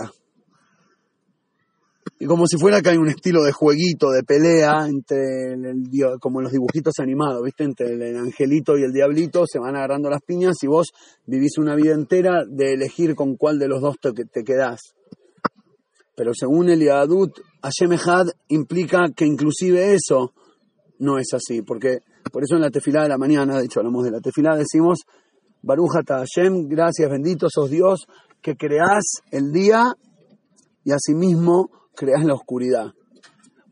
Y 2.20 2.26
como 2.26 2.48
si 2.48 2.58
fuera 2.58 2.82
que 2.82 2.90
hay 2.90 2.98
un 2.98 3.10
estilo 3.10 3.44
de 3.44 3.52
jueguito, 3.52 4.10
de 4.10 4.24
pelea, 4.24 4.88
entre 4.88 5.54
el, 5.54 5.84
como 6.20 6.42
los 6.42 6.52
dibujitos 6.52 6.96
animados, 7.00 7.44
¿viste? 7.44 7.64
Entre 7.64 7.94
el 7.94 8.18
angelito 8.18 8.76
y 8.76 8.84
el 8.84 8.92
diablito 8.92 9.44
se 9.46 9.60
van 9.60 9.76
agarrando 9.76 10.10
las 10.10 10.24
piñas 10.24 10.56
y 10.64 10.68
vos 10.68 10.88
vivís 11.28 11.60
una 11.60 11.76
vida 11.76 11.94
entera 11.94 12.44
de 12.48 12.74
elegir 12.74 13.14
con 13.14 13.36
cuál 13.36 13.60
de 13.60 13.68
los 13.68 13.82
dos 13.82 13.98
te, 14.02 14.12
te 14.14 14.44
quedás. 14.44 14.80
Pero 16.16 16.32
según 16.34 16.70
el 16.70 16.80
Yadut, 16.80 17.40
Hashem 17.62 17.96
implica 18.48 19.12
que 19.16 19.26
inclusive 19.26 19.94
eso 19.94 20.34
no 20.98 21.20
es 21.20 21.28
así, 21.34 21.62
porque 21.62 22.00
por 22.32 22.44
eso 22.44 22.56
en 22.56 22.62
la 22.62 22.72
tefilá 22.72 23.04
de 23.04 23.10
la 23.10 23.20
mañana, 23.20 23.60
de 23.60 23.66
hecho 23.66 23.80
hablamos 23.80 24.04
de 24.04 24.12
la 24.12 24.20
tefilá, 24.20 24.56
decimos, 24.56 25.02
Barujata 25.62 26.18
Hashem, 26.18 26.68
gracias, 26.68 27.12
bendito 27.12 27.48
sos 27.50 27.70
Dios, 27.70 28.08
que 28.42 28.56
creás 28.56 29.22
el 29.30 29.52
día 29.52 29.84
y 30.84 30.92
asimismo 30.92 31.77
creas 31.98 32.24
la 32.24 32.36
oscuridad. 32.36 32.94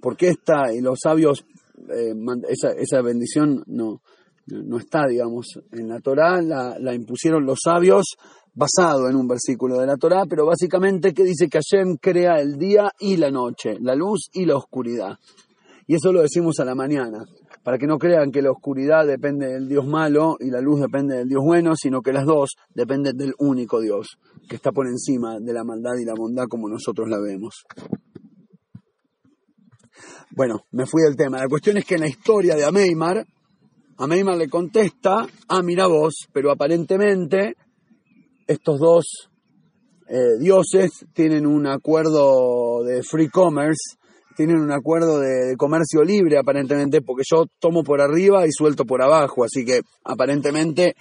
Porque 0.01 0.29
esta, 0.29 0.73
y 0.73 0.81
los 0.81 0.99
sabios, 1.01 1.45
eh, 1.89 2.13
esa, 2.49 2.71
esa, 2.71 3.01
bendición 3.01 3.63
no, 3.67 4.01
no 4.47 4.77
está, 4.77 5.07
digamos, 5.07 5.47
en 5.71 5.87
la 5.87 5.99
Torá, 5.99 6.41
la, 6.41 6.77
la, 6.79 6.93
impusieron 6.93 7.45
los 7.45 7.59
sabios 7.63 8.17
basado 8.53 9.09
en 9.09 9.15
un 9.15 9.27
versículo 9.27 9.79
de 9.79 9.87
la 9.87 9.97
Torá, 9.97 10.25
pero 10.29 10.45
básicamente 10.45 11.13
que 11.13 11.23
dice 11.23 11.47
que 11.49 11.59
Hashem 11.59 11.97
crea 11.97 12.39
el 12.39 12.57
día 12.57 12.91
y 12.99 13.17
la 13.17 13.29
noche, 13.29 13.77
la 13.79 13.95
luz 13.95 14.29
y 14.33 14.45
la 14.45 14.57
oscuridad. 14.57 15.17
Y 15.87 15.95
eso 15.95 16.11
lo 16.11 16.21
decimos 16.21 16.59
a 16.59 16.65
la 16.65 16.73
mañana, 16.73 17.25
para 17.63 17.77
que 17.77 17.85
no 17.85 17.97
crean 17.99 18.31
que 18.31 18.41
la 18.41 18.51
oscuridad 18.51 19.05
depende 19.05 19.47
del 19.47 19.67
Dios 19.67 19.85
malo 19.85 20.37
y 20.39 20.49
la 20.49 20.61
luz 20.61 20.79
depende 20.79 21.17
del 21.17 21.27
Dios 21.27 21.41
bueno, 21.43 21.75
sino 21.75 22.01
que 22.01 22.13
las 22.13 22.25
dos 22.25 22.55
dependen 22.73 23.17
del 23.17 23.33
único 23.37 23.81
Dios, 23.81 24.17
que 24.47 24.55
está 24.55 24.71
por 24.71 24.87
encima 24.87 25.39
de 25.39 25.53
la 25.53 25.63
maldad 25.63 25.95
y 25.99 26.05
la 26.05 26.13
bondad 26.15 26.45
como 26.47 26.69
nosotros 26.69 27.07
la 27.09 27.19
vemos. 27.19 27.65
Bueno, 30.31 30.65
me 30.71 30.85
fui 30.85 31.01
del 31.03 31.15
tema. 31.15 31.39
La 31.39 31.47
cuestión 31.47 31.77
es 31.77 31.85
que 31.85 31.95
en 31.95 32.01
la 32.01 32.07
historia 32.07 32.55
de 32.55 32.65
Ameimar, 32.65 33.25
Ameimar 33.97 34.37
le 34.37 34.49
contesta, 34.49 35.25
ah, 35.47 35.61
mira 35.61 35.87
vos, 35.87 36.27
pero 36.33 36.51
aparentemente 36.51 37.55
estos 38.47 38.79
dos 38.79 39.29
eh, 40.07 40.37
dioses 40.39 41.05
tienen 41.13 41.47
un 41.47 41.65
acuerdo 41.65 42.83
de 42.83 43.01
free 43.03 43.29
commerce, 43.29 43.97
tienen 44.35 44.57
un 44.57 44.71
acuerdo 44.71 45.19
de, 45.19 45.55
comercio 45.57 46.03
libre 46.03 46.37
aparentemente, 46.37 47.01
porque 47.01 47.23
yo 47.25 47.45
tomo 47.59 47.83
por 47.83 48.01
arriba 48.01 48.45
y 48.45 48.51
suelto 48.51 48.85
por 48.85 49.01
abajo, 49.01 49.45
así 49.45 49.63
que 49.63 49.79
aparentemente 50.03 50.95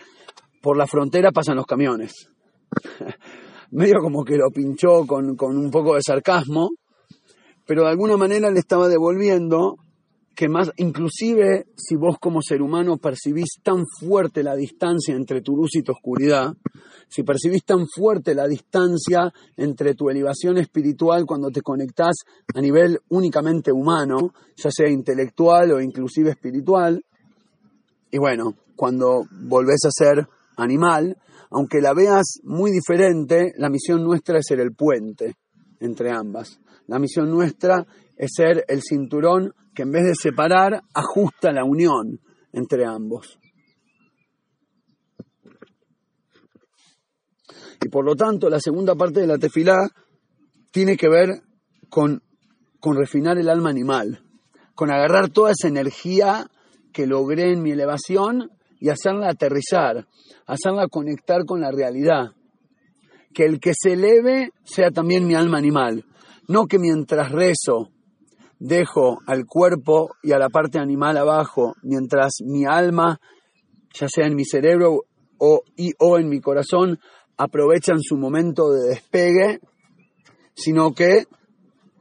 por 0.63 0.77
la 0.77 0.87
frontera 0.87 1.33
pasan 1.33 1.57
los 1.57 1.67
camiones. 1.67 2.13
Medio 3.73 3.97
como 4.01 4.25
que 4.25 4.37
lo 4.37 4.51
pinchó 4.51 5.05
con, 5.07 5.37
con 5.37 5.59
un 5.59 5.71
poco 5.71 5.97
de 5.97 6.03
sarcasmo, 6.03 6.71
pero 7.67 7.83
de 7.83 7.91
alguna 7.91 8.17
manera 8.17 8.51
le 8.51 8.61
estaba 8.61 8.89
devolviendo 8.89 9.77
que 10.35 10.49
más, 10.49 10.73
inclusive 10.77 11.67
si 11.77 11.95
vos 11.95 12.19
como 12.19 12.43
ser 12.43 12.61
humano 12.61 12.97
percibís 12.97 13.61
tan 13.63 13.85
fuerte 13.87 14.43
la 14.43 14.57
distancia 14.57 15.15
entre 15.15 15.41
tu 15.43 15.57
luz 15.57 15.77
y 15.77 15.83
tu 15.83 15.93
oscuridad, 15.93 16.55
si 17.09 17.23
percibís 17.23 17.65
tan 17.65 17.87
fuerte 17.87 18.35
la 18.35 18.49
distancia 18.49 19.33
entre 19.57 19.95
tu 19.95 20.11
elevación 20.11 20.59
espiritual 20.59 21.25
cuando 21.25 21.51
te 21.51 21.63
conectás 21.63 22.17
a 22.53 22.61
nivel 22.61 22.99
únicamente 23.11 23.71
humano, 23.71 24.35
ya 24.57 24.71
sea 24.73 24.89
intelectual 24.89 25.73
o 25.73 25.81
inclusive 25.81 26.31
espiritual, 26.31 27.05
y 28.11 28.19
bueno, 28.19 28.55
cuando 28.77 29.27
volvés 29.31 29.85
a 29.87 29.91
ser 29.91 30.27
animal, 30.57 31.17
aunque 31.51 31.81
la 31.81 31.95
veas 31.95 32.41
muy 32.43 32.73
diferente, 32.73 33.53
la 33.57 33.71
misión 33.71 34.03
nuestra 34.03 34.39
es 34.39 34.47
ser 34.47 34.61
el 34.61 34.73
puente 34.73 35.37
entre 35.81 36.11
ambas. 36.11 36.59
La 36.87 36.99
misión 36.99 37.31
nuestra 37.31 37.87
es 38.17 38.33
ser 38.35 38.65
el 38.69 38.83
cinturón 38.83 39.55
que 39.75 39.83
en 39.83 39.91
vez 39.91 40.05
de 40.05 40.15
separar, 40.15 40.83
ajusta 40.95 41.53
la 41.53 41.65
unión 41.65 42.21
entre 42.53 42.85
ambos. 42.87 43.39
Y 47.85 47.89
por 47.89 48.05
lo 48.05 48.15
tanto, 48.15 48.49
la 48.49 48.61
segunda 48.61 48.95
parte 48.95 49.21
de 49.21 49.27
la 49.27 49.37
tefilá 49.37 49.89
tiene 50.71 50.97
que 50.97 51.09
ver 51.09 51.43
con, 51.91 52.23
con 52.81 52.97
refinar 52.97 53.37
el 53.37 53.49
alma 53.49 53.71
animal, 53.71 54.23
con 54.75 54.91
agarrar 54.91 55.29
toda 55.29 55.51
esa 55.51 55.69
energía 55.69 56.47
que 56.93 57.07
logré 57.07 57.53
en 57.53 57.63
mi 57.63 57.73
elevación 57.73 58.51
y 58.81 58.89
hacerla 58.89 59.31
aterrizar, 59.31 60.07
hacerla 60.47 60.87
conectar 60.89 61.45
con 61.45 61.61
la 61.61 61.73
realidad. 61.73 62.33
Que 63.35 63.45
el 63.45 63.59
que 63.59 63.73
se 63.75 63.95
eleve 63.95 64.51
sea 64.63 64.91
también 64.91 65.27
mi 65.27 65.35
alma 65.35 65.59
animal, 65.59 66.05
no 66.49 66.67
que 66.67 66.79
mientras 66.79 67.31
rezo 67.33 67.91
dejo 68.59 69.19
al 69.27 69.45
cuerpo 69.47 70.11
y 70.23 70.33
a 70.33 70.39
la 70.39 70.49
parte 70.49 70.79
animal 70.79 71.17
abajo, 71.17 71.75
mientras 71.83 72.35
mi 72.45 72.65
alma, 72.65 73.21
ya 73.93 74.09
sea 74.09 74.27
en 74.27 74.35
mi 74.35 74.45
cerebro 74.45 75.03
o, 75.39 75.63
o 75.99 76.19
en 76.19 76.29
mi 76.29 76.41
corazón, 76.41 76.99
aprovechan 77.37 78.01
su 78.01 78.17
momento 78.17 78.71
de 78.71 78.89
despegue, 78.91 79.61
sino 80.55 80.93
que 80.93 81.25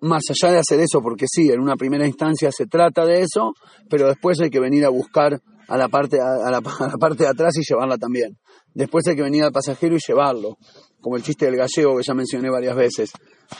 más 0.01 0.23
allá 0.29 0.53
de 0.53 0.59
hacer 0.59 0.79
eso, 0.81 1.01
porque 1.01 1.25
sí, 1.27 1.49
en 1.49 1.61
una 1.61 1.75
primera 1.75 2.05
instancia 2.05 2.51
se 2.51 2.65
trata 2.65 3.05
de 3.05 3.21
eso, 3.21 3.53
pero 3.89 4.07
después 4.07 4.39
hay 4.41 4.49
que 4.49 4.59
venir 4.59 4.85
a 4.85 4.89
buscar 4.89 5.41
a 5.67 5.77
la 5.77 5.87
parte, 5.87 6.19
a 6.19 6.51
la, 6.51 6.61
parte 6.61 7.23
de 7.23 7.29
atrás 7.29 7.53
y 7.57 7.63
llevarla 7.67 7.97
también. 7.97 8.37
Después 8.73 9.07
hay 9.07 9.15
que 9.15 9.23
venir 9.23 9.43
al 9.43 9.51
pasajero 9.51 9.95
y 9.95 9.99
llevarlo, 10.05 10.57
como 11.03 11.17
el 11.17 11.21
chiste 11.21 11.45
del 11.45 11.57
gallego 11.57 11.97
que 11.97 12.03
ya 12.07 12.13
mencioné 12.13 12.49
varias 12.49 12.75
veces. 12.75 13.11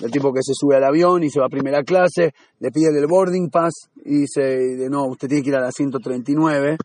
El 0.02 0.10
tipo 0.10 0.32
que 0.32 0.40
se 0.42 0.54
sube 0.56 0.78
al 0.78 0.84
avión 0.86 1.24
y 1.24 1.30
se 1.30 1.40
va 1.40 1.48
a 1.48 1.50
primera 1.50 1.84
clase, 1.84 2.34
le 2.60 2.72
pide 2.72 2.98
el 2.98 3.06
boarding 3.06 3.50
pass 3.50 3.74
y 4.04 4.22
dice, 4.22 4.88
no, 4.90 5.06
usted 5.08 5.28
tiene 5.28 5.44
que 5.44 5.50
ir 5.50 5.56
a 5.58 5.62
la 5.62 5.72
139. 5.72 6.78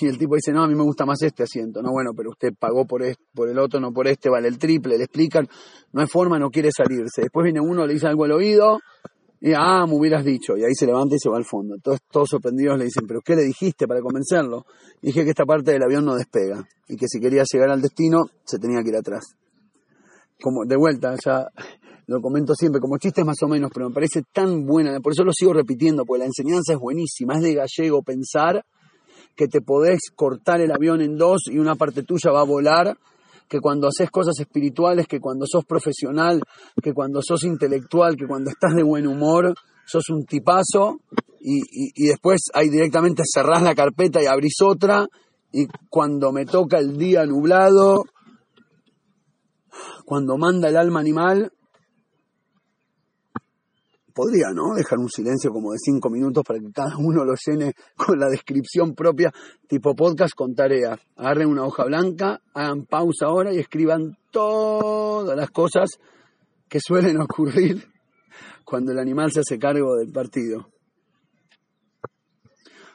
Y 0.00 0.06
el 0.06 0.18
tipo 0.18 0.34
dice, 0.34 0.52
no, 0.52 0.64
a 0.64 0.68
mí 0.68 0.74
me 0.74 0.82
gusta 0.82 1.04
más 1.04 1.22
este 1.22 1.42
asiento. 1.42 1.82
No, 1.82 1.92
bueno, 1.92 2.10
pero 2.16 2.30
usted 2.30 2.52
pagó 2.58 2.86
por, 2.86 3.02
este, 3.02 3.22
por 3.34 3.48
el 3.48 3.58
otro, 3.58 3.78
no 3.78 3.92
por 3.92 4.08
este, 4.08 4.28
vale 4.28 4.48
el 4.48 4.58
triple. 4.58 4.96
Le 4.96 5.04
explican, 5.04 5.48
no 5.92 6.00
hay 6.00 6.08
forma, 6.08 6.38
no 6.38 6.50
quiere 6.50 6.70
salirse. 6.72 7.22
Después 7.22 7.44
viene 7.44 7.60
uno, 7.60 7.86
le 7.86 7.94
dice 7.94 8.06
algo 8.06 8.24
al 8.24 8.32
oído, 8.32 8.78
y, 9.40 9.52
ah, 9.54 9.84
me 9.86 9.94
hubieras 9.94 10.24
dicho. 10.24 10.56
Y 10.56 10.64
ahí 10.64 10.74
se 10.74 10.86
levanta 10.86 11.14
y 11.14 11.18
se 11.18 11.28
va 11.28 11.36
al 11.36 11.44
fondo. 11.44 11.76
Todos, 11.82 12.00
todos 12.10 12.28
sorprendidos 12.30 12.78
le 12.78 12.86
dicen, 12.86 13.06
¿pero 13.06 13.20
qué 13.20 13.36
le 13.36 13.42
dijiste 13.42 13.86
para 13.86 14.00
convencerlo? 14.00 14.64
dije 15.02 15.22
que 15.24 15.30
esta 15.30 15.44
parte 15.44 15.72
del 15.72 15.82
avión 15.82 16.04
no 16.04 16.16
despega. 16.16 16.66
Y 16.88 16.96
que 16.96 17.06
si 17.06 17.20
quería 17.20 17.44
llegar 17.50 17.70
al 17.70 17.82
destino, 17.82 18.24
se 18.44 18.58
tenía 18.58 18.82
que 18.82 18.88
ir 18.88 18.96
atrás. 18.96 19.36
Como, 20.40 20.64
de 20.64 20.76
vuelta, 20.76 21.14
ya 21.24 21.48
lo 22.06 22.20
comento 22.20 22.54
siempre, 22.54 22.80
como 22.80 22.98
chiste 22.98 23.24
más 23.24 23.42
o 23.42 23.48
menos, 23.48 23.70
pero 23.72 23.88
me 23.88 23.94
parece 23.94 24.22
tan 24.32 24.64
buena. 24.64 25.00
Por 25.00 25.12
eso 25.12 25.24
lo 25.24 25.32
sigo 25.32 25.52
repitiendo, 25.52 26.04
porque 26.04 26.20
la 26.20 26.26
enseñanza 26.26 26.74
es 26.74 26.78
buenísima. 26.78 27.36
Es 27.36 27.42
de 27.42 27.54
gallego 27.54 28.02
pensar 28.02 28.64
que 29.34 29.48
te 29.48 29.60
podés 29.60 30.10
cortar 30.14 30.60
el 30.60 30.72
avión 30.72 31.00
en 31.00 31.16
dos 31.16 31.42
y 31.46 31.58
una 31.58 31.74
parte 31.74 32.02
tuya 32.02 32.30
va 32.30 32.40
a 32.40 32.44
volar 32.44 32.96
que 33.48 33.60
cuando 33.60 33.88
haces 33.88 34.10
cosas 34.10 34.38
espirituales, 34.40 35.06
que 35.06 35.20
cuando 35.20 35.46
sos 35.46 35.64
profesional, 35.64 36.42
que 36.82 36.92
cuando 36.92 37.20
sos 37.22 37.44
intelectual, 37.44 38.16
que 38.16 38.26
cuando 38.26 38.50
estás 38.50 38.74
de 38.74 38.82
buen 38.82 39.06
humor, 39.06 39.54
sos 39.86 40.08
un 40.10 40.24
tipazo 40.24 41.00
y, 41.40 42.08
después 42.08 42.50
ahí 42.54 42.68
directamente 42.68 43.22
cerrás 43.24 43.62
la 43.62 43.74
carpeta 43.74 44.20
y 44.20 44.26
abrís 44.26 44.56
otra 44.64 45.06
y 45.52 45.66
cuando 45.88 46.32
me 46.32 46.44
toca 46.44 46.78
el 46.78 46.96
día 46.96 47.24
nublado, 47.24 48.02
cuando 50.04 50.36
manda 50.36 50.68
el 50.68 50.76
alma 50.76 51.00
animal, 51.00 51.52
podría, 54.16 54.50
¿no? 54.54 54.74
Dejar 54.74 54.98
un 54.98 55.10
silencio 55.10 55.50
como 55.50 55.72
de 55.72 55.78
cinco 55.78 56.08
minutos 56.08 56.42
para 56.42 56.58
que 56.58 56.72
cada 56.72 56.96
uno 56.96 57.22
lo 57.22 57.34
llene 57.34 57.74
con 57.96 58.18
la 58.18 58.28
descripción 58.28 58.94
propia, 58.94 59.30
tipo 59.68 59.94
podcast 59.94 60.34
con 60.34 60.54
tarea. 60.54 60.98
Agarren 61.16 61.48
una 61.48 61.64
hoja 61.64 61.84
blanca, 61.84 62.40
hagan 62.54 62.86
pausa 62.86 63.26
ahora 63.26 63.52
y 63.52 63.58
escriban 63.58 64.16
todas 64.30 65.36
las 65.36 65.50
cosas 65.50 65.90
que 66.68 66.80
suelen 66.80 67.20
ocurrir 67.20 67.86
cuando 68.64 68.92
el 68.92 68.98
animal 68.98 69.30
se 69.30 69.40
hace 69.40 69.58
cargo 69.58 69.96
del 69.96 70.10
partido. 70.10 70.66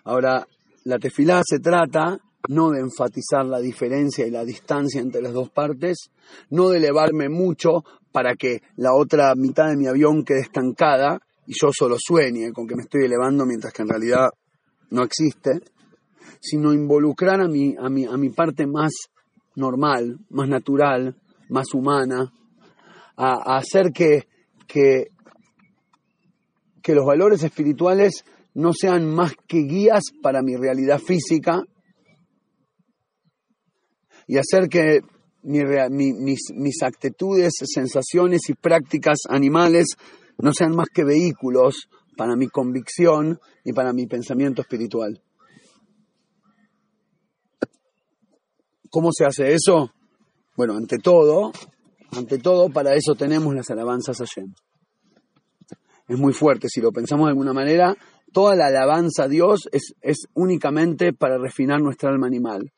Ahora, 0.04 0.48
la 0.86 0.98
tefilá 0.98 1.42
se 1.46 1.60
trata 1.60 2.18
no 2.50 2.72
de 2.72 2.80
enfatizar 2.80 3.46
la 3.46 3.60
diferencia 3.60 4.26
y 4.26 4.32
la 4.32 4.44
distancia 4.44 5.02
entre 5.02 5.22
las 5.22 5.34
dos 5.34 5.50
partes, 5.50 6.10
no 6.50 6.70
de 6.70 6.78
elevarme 6.78 7.30
mucho 7.30 7.84
para 8.12 8.36
que 8.36 8.62
la 8.76 8.94
otra 8.94 9.34
mitad 9.36 9.70
de 9.70 9.78
mi 9.78 9.88
avión 9.88 10.24
quede 10.24 10.42
estancada 10.42 11.20
y 11.46 11.54
yo 11.60 11.72
solo 11.72 11.98
sueñe 12.00 12.52
con 12.52 12.68
que 12.68 12.76
me 12.76 12.84
estoy 12.84 13.06
elevando 13.06 13.46
mientras 13.46 13.74
que 13.74 13.82
en 13.84 13.90
realidad 13.90 14.30
no 14.90 15.04
existe, 15.04 15.62
sino 16.40 16.74
involucrar 16.74 17.42
a 17.42 17.48
mi, 17.48 17.76
a 17.78 17.90
mi, 17.90 18.06
a 18.06 18.18
mi 18.18 18.30
parte 18.30 18.68
más 18.68 18.92
normal, 19.56 20.20
más 20.30 20.48
natural, 20.48 21.16
más 21.50 21.74
humana, 21.74 22.32
a, 23.16 23.58
hacer 23.58 23.92
que, 23.94 24.28
que, 24.68 25.08
que 26.82 26.96
los 26.96 27.06
valores 27.06 27.44
espirituales 27.44 28.26
no 28.54 28.74
sean 28.74 29.14
más 29.14 29.34
que 29.48 29.60
guías 29.60 30.04
para 30.22 30.42
mi 30.42 30.56
realidad 30.56 31.00
física 31.00 31.64
y 34.32 34.38
hacer 34.38 34.70
que 34.70 35.02
mis, 35.44 36.84
actitudes, 36.84 37.52
sensaciones 37.66 38.40
y 38.48 38.54
prácticas 38.54 39.24
animales 39.28 39.98
no 40.38 40.54
sean 40.54 40.74
más 40.74 40.88
que 40.88 41.04
vehículos 41.04 41.90
para 42.16 42.38
mi 42.38 42.48
convicción 42.48 43.42
y 43.66 43.74
para 43.74 43.92
mi 43.92 44.08
pensamiento 44.08 44.62
espiritual. 44.62 45.22
¿Cómo 48.90 49.10
se 49.12 49.26
hace 49.26 49.54
eso? 49.54 49.92
Bueno, 50.56 50.78
ante 50.78 50.98
todo, 50.98 51.52
ante 52.12 52.38
todo, 52.38 52.70
para 52.70 52.96
eso 52.96 53.16
tenemos 53.16 53.54
las 53.54 53.70
alabanzas 53.70 54.22
a 54.22 54.24
Shem. 54.24 54.54
Es 56.08 56.18
muy 56.18 56.32
fuerte, 56.32 56.70
si 56.70 56.80
lo 56.80 56.94
pensamos 56.94 57.26
de 57.26 57.32
alguna 57.32 57.52
manera, 57.52 57.98
toda 58.32 58.56
la 58.56 58.68
alabanza 58.68 59.24
a 59.24 59.28
Dios 59.28 59.68
es, 59.74 59.94
es 60.00 60.30
únicamente 60.36 61.12
para 61.12 61.38
refinar 61.38 61.82
nuestra 61.82 62.12
alma 62.12 62.28
animal. 62.28 62.72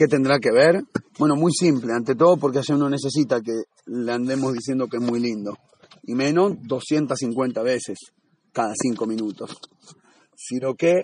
¿Qué 0.00 0.08
tendrá 0.08 0.38
que 0.38 0.50
ver? 0.50 0.82
Bueno, 1.18 1.36
muy 1.36 1.52
simple, 1.52 1.92
ante 1.92 2.14
todo 2.14 2.38
porque 2.38 2.60
allá 2.60 2.74
uno 2.74 2.88
necesita 2.88 3.42
que 3.42 3.64
le 3.84 4.10
andemos 4.10 4.54
diciendo 4.54 4.88
que 4.88 4.96
es 4.96 5.02
muy 5.02 5.20
lindo. 5.20 5.58
Y 6.04 6.14
menos 6.14 6.54
250 6.62 7.62
veces 7.62 7.98
cada 8.50 8.72
cinco 8.80 9.06
minutos. 9.06 9.58
Sino 10.34 10.74
que, 10.74 11.02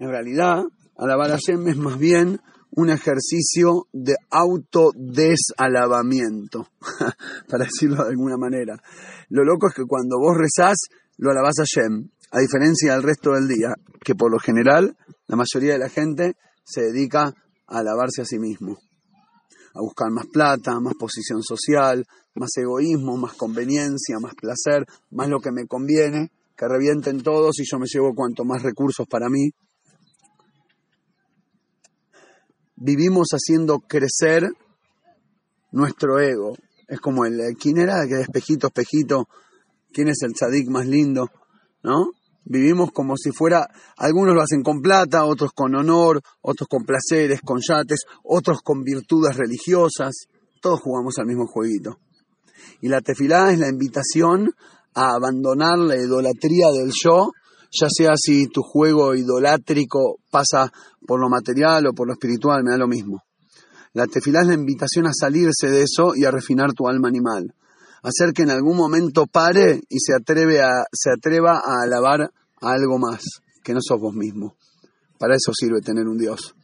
en 0.00 0.08
realidad, 0.08 0.64
alabar 0.96 1.30
a 1.30 1.38
Hashem 1.38 1.68
es 1.68 1.76
más 1.76 1.96
bien 1.96 2.40
un 2.72 2.90
ejercicio 2.90 3.86
de 3.92 4.16
autodesalabamiento, 4.30 6.66
para 7.48 7.66
decirlo 7.66 8.02
de 8.02 8.10
alguna 8.10 8.36
manera. 8.36 8.82
Lo 9.28 9.44
loco 9.44 9.68
es 9.68 9.74
que 9.74 9.84
cuando 9.86 10.18
vos 10.18 10.36
rezás, 10.36 10.74
lo 11.18 11.30
alabás 11.30 11.60
a 11.60 11.66
Hashem, 11.72 12.10
a 12.32 12.40
diferencia 12.40 12.94
del 12.94 13.04
resto 13.04 13.34
del 13.34 13.46
día, 13.46 13.76
que 14.02 14.16
por 14.16 14.32
lo 14.32 14.40
general 14.40 14.96
la 15.28 15.36
mayoría 15.36 15.74
de 15.74 15.78
la 15.78 15.88
gente 15.88 16.34
se 16.64 16.80
dedica 16.80 17.32
a 17.74 17.80
alabarse 17.80 18.22
a 18.22 18.24
sí 18.24 18.38
mismo, 18.38 18.78
a 19.74 19.80
buscar 19.80 20.10
más 20.10 20.26
plata, 20.26 20.78
más 20.80 20.94
posición 20.94 21.42
social, 21.42 22.06
más 22.34 22.50
egoísmo, 22.56 23.16
más 23.16 23.34
conveniencia, 23.34 24.18
más 24.20 24.34
placer, 24.34 24.86
más 25.10 25.28
lo 25.28 25.40
que 25.40 25.50
me 25.50 25.66
conviene, 25.66 26.30
que 26.56 26.68
revienten 26.68 27.22
todos 27.22 27.58
y 27.58 27.64
yo 27.64 27.78
me 27.78 27.86
llevo 27.92 28.14
cuanto 28.14 28.44
más 28.44 28.62
recursos 28.62 29.06
para 29.08 29.28
mí. 29.28 29.50
Vivimos 32.76 33.28
haciendo 33.32 33.80
crecer 33.80 34.48
nuestro 35.72 36.20
ego. 36.20 36.56
Es 36.86 37.00
como 37.00 37.24
el, 37.24 37.40
¿quién 37.58 37.78
era? 37.78 38.06
Que 38.06 38.20
espejito, 38.20 38.68
espejito, 38.68 39.28
¿quién 39.92 40.08
es 40.08 40.22
el 40.22 40.34
tzadik 40.34 40.68
más 40.68 40.86
lindo? 40.86 41.30
¿No? 41.82 42.10
Vivimos 42.46 42.90
como 42.92 43.16
si 43.16 43.30
fuera, 43.30 43.66
algunos 43.96 44.34
lo 44.34 44.42
hacen 44.42 44.62
con 44.62 44.80
plata, 44.80 45.24
otros 45.24 45.52
con 45.54 45.74
honor, 45.74 46.20
otros 46.42 46.68
con 46.68 46.84
placeres, 46.84 47.40
con 47.40 47.60
yates, 47.66 48.00
otros 48.22 48.60
con 48.62 48.82
virtudes 48.82 49.36
religiosas. 49.36 50.26
Todos 50.60 50.80
jugamos 50.80 51.14
al 51.18 51.26
mismo 51.26 51.46
jueguito. 51.46 51.98
Y 52.82 52.88
la 52.88 53.00
tefilá 53.00 53.50
es 53.50 53.58
la 53.58 53.68
invitación 53.68 54.52
a 54.94 55.14
abandonar 55.14 55.78
la 55.78 55.96
idolatría 55.96 56.70
del 56.70 56.92
yo, 56.92 57.32
ya 57.70 57.88
sea 57.90 58.14
si 58.16 58.46
tu 58.46 58.62
juego 58.62 59.14
idolátrico 59.14 60.18
pasa 60.30 60.70
por 61.06 61.20
lo 61.20 61.28
material 61.28 61.86
o 61.86 61.92
por 61.92 62.06
lo 62.06 62.12
espiritual, 62.12 62.62
me 62.62 62.72
da 62.72 62.78
lo 62.78 62.86
mismo. 62.86 63.22
La 63.94 64.06
tefilá 64.06 64.42
es 64.42 64.48
la 64.48 64.54
invitación 64.54 65.06
a 65.06 65.12
salirse 65.12 65.68
de 65.68 65.82
eso 65.82 66.14
y 66.14 66.24
a 66.24 66.30
refinar 66.30 66.72
tu 66.72 66.88
alma 66.88 67.08
animal 67.08 67.54
hacer 68.04 68.32
que 68.34 68.42
en 68.42 68.50
algún 68.50 68.76
momento 68.76 69.26
pare 69.26 69.80
y 69.88 69.98
se, 69.98 70.14
atreve 70.14 70.60
a, 70.60 70.84
se 70.92 71.10
atreva 71.10 71.58
a 71.58 71.82
alabar 71.82 72.20
a 72.60 72.70
algo 72.70 72.98
más, 72.98 73.24
que 73.62 73.72
no 73.72 73.80
sos 73.82 73.98
vos 73.98 74.14
mismo. 74.14 74.54
Para 75.18 75.34
eso 75.34 75.52
sirve 75.54 75.80
tener 75.80 76.06
un 76.06 76.18
Dios, 76.18 76.54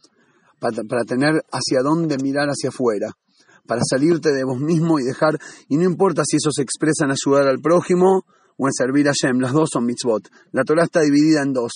para, 0.59 0.83
para 0.83 1.03
tener 1.03 1.41
hacia 1.51 1.81
dónde 1.81 2.17
mirar 2.17 2.47
hacia 2.47 2.69
afuera, 2.69 3.17
para 3.65 3.81
salirte 3.83 4.31
de 4.31 4.43
vos 4.43 4.59
mismo 4.59 4.99
y 4.99 5.03
dejar, 5.03 5.39
y 5.67 5.77
no 5.77 5.83
importa 5.83 6.23
si 6.25 6.37
eso 6.37 6.51
se 6.51 6.61
expresa 6.61 7.05
en 7.05 7.11
ayudar 7.11 7.47
al 7.47 7.59
prójimo 7.59 8.23
o 8.57 8.67
en 8.67 8.73
servir 8.73 9.09
a 9.09 9.13
Shem, 9.13 9.39
las 9.39 9.53
dos 9.53 9.69
son 9.73 9.85
mitzvot. 9.85 10.29
La 10.51 10.63
Torah 10.63 10.83
está 10.83 11.01
dividida 11.01 11.41
en 11.41 11.53
dos, 11.53 11.71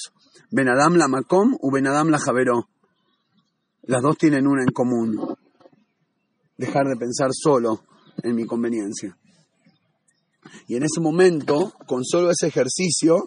Ben 0.52 0.70
Adam 0.70 0.96
la 0.96 1.08
Makom 1.08 1.58
u 1.60 1.72
Ben 1.72 1.88
Adam 1.88 2.10
la 2.10 2.20
Javeró. 2.20 2.70
Las 3.84 4.02
dos 4.02 4.18
tienen 4.18 4.48
una 4.48 4.62
en 4.62 4.72
común. 4.72 5.36
dejar 6.58 6.88
de 6.88 6.96
pensar 6.96 7.30
solo 7.34 7.84
en 8.24 8.36
mi 8.36 8.46
conveniencia. 8.46 9.18
Y 10.68 10.76
en 10.76 10.84
ese 10.84 11.02
momento, 11.02 11.74
con 11.88 12.04
solo 12.04 12.32
ese 12.32 12.48
ejercicio, 12.48 13.26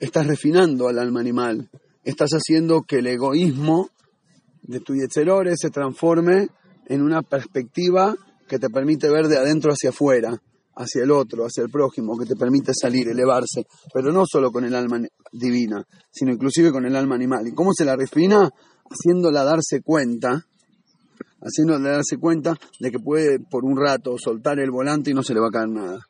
estás 0.00 0.26
refinando 0.26 0.88
al 0.88 0.98
alma 0.98 1.20
animal. 1.20 1.70
Estás 2.04 2.30
haciendo 2.32 2.82
que 2.82 2.98
el 2.98 3.06
egoísmo 3.06 3.90
de 4.62 4.80
tu 4.80 4.94
yetzerore 4.94 5.56
se 5.56 5.70
transforme 5.70 6.48
en 6.86 7.02
una 7.02 7.22
perspectiva 7.22 8.14
que 8.48 8.58
te 8.58 8.68
permite 8.68 9.08
ver 9.08 9.28
de 9.28 9.38
adentro 9.38 9.72
hacia 9.72 9.90
afuera, 9.90 10.40
hacia 10.76 11.02
el 11.02 11.10
otro, 11.10 11.44
hacia 11.44 11.62
el 11.62 11.70
prójimo, 11.70 12.18
que 12.18 12.26
te 12.26 12.36
permite 12.36 12.72
salir, 12.74 13.08
elevarse, 13.08 13.66
pero 13.92 14.12
no 14.12 14.24
solo 14.26 14.50
con 14.50 14.64
el 14.64 14.74
alma 14.74 15.00
divina, 15.32 15.84
sino 16.10 16.32
inclusive 16.32 16.72
con 16.72 16.84
el 16.84 16.96
alma 16.96 17.14
animal. 17.14 17.46
¿Y 17.46 17.54
cómo 17.54 17.72
se 17.72 17.84
la 17.84 17.96
refina? 17.96 18.50
Haciéndola 18.90 19.44
darse 19.44 19.80
cuenta, 19.82 20.44
haciéndola 21.40 21.90
darse 21.90 22.18
cuenta 22.18 22.54
de 22.80 22.90
que 22.90 22.98
puede 22.98 23.38
por 23.38 23.64
un 23.64 23.78
rato 23.78 24.16
soltar 24.18 24.58
el 24.58 24.70
volante 24.70 25.10
y 25.10 25.14
no 25.14 25.22
se 25.22 25.34
le 25.34 25.40
va 25.40 25.48
a 25.48 25.52
caer 25.52 25.68
nada. 25.68 26.00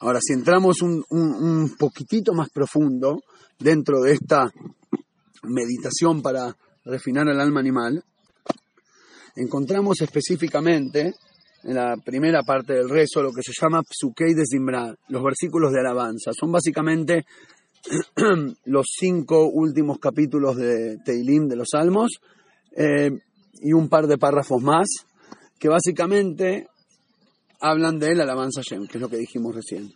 Ahora, 0.00 0.18
si 0.22 0.32
entramos 0.32 0.80
un, 0.80 1.04
un, 1.10 1.76
poquitito 1.76 2.32
más 2.32 2.48
profundo 2.48 3.22
dentro 3.58 4.00
de 4.00 4.12
esta 4.12 4.50
meditación 5.42 6.22
para 6.22 6.56
refinar 6.86 7.28
el 7.28 7.38
alma 7.38 7.60
animal, 7.60 8.02
encontramos 9.36 10.00
específicamente 10.00 11.12
en 11.64 11.74
la 11.74 11.98
primera 12.02 12.42
parte 12.42 12.72
del 12.72 12.88
rezo 12.88 13.22
lo 13.22 13.30
que 13.32 13.42
se 13.42 13.52
llama 13.52 13.82
Psukei 13.82 14.32
de 14.32 14.46
Zimbra, 14.46 14.94
los 15.08 15.22
versículos 15.22 15.70
de 15.70 15.80
alabanza. 15.80 16.32
Son 16.32 16.50
básicamente 16.50 17.26
los 18.64 18.86
cinco 18.98 19.48
últimos 19.48 19.98
capítulos 19.98 20.56
de 20.56 20.96
Teilim 21.04 21.46
de 21.46 21.56
los 21.56 21.68
Salmos 21.72 22.20
eh, 22.74 23.10
y 23.60 23.74
un 23.74 23.90
par 23.90 24.06
de 24.06 24.16
párrafos 24.16 24.62
más 24.62 24.88
que 25.58 25.68
básicamente 25.68 26.68
hablan 27.60 27.98
de 27.98 28.14
la 28.14 28.24
alabanza 28.24 28.62
Shem, 28.62 28.86
que 28.86 28.98
es 28.98 29.00
lo 29.00 29.08
que 29.08 29.18
dijimos 29.18 29.54
recién. 29.54 29.92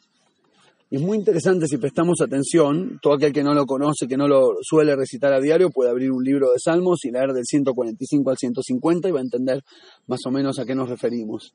Y 0.90 0.96
es 0.96 1.03
muy 1.03 1.16
interesante 1.16 1.66
si 1.66 1.79
prestamos 1.79 2.20
atención, 2.20 2.98
todo 3.03 3.14
aquel 3.14 3.33
que 3.33 3.42
no 3.42 3.55
lo 3.55 3.66
conoce, 3.66 4.07
que 4.07 4.16
no 4.16 4.29
lo 4.29 4.53
suele 4.62 4.94
recitar 4.94 5.33
a 5.33 5.40
diario, 5.40 5.70
puede 5.70 5.90
abrir 5.90 6.12
un 6.12 6.22
libro 6.22 6.53
de 6.53 6.59
salmos 6.62 7.05
y 7.05 7.11
leer 7.11 7.33
del 7.33 7.44
145 7.44 8.31
al 8.31 8.37
150 8.37 9.09
y 9.09 9.12
va 9.12 9.18
a 9.18 9.22
entender 9.22 9.61
más 10.07 10.20
o 10.27 10.31
menos 10.31 10.59
a 10.59 10.64
qué 10.64 10.74
nos 10.74 10.88
referimos. 10.88 11.53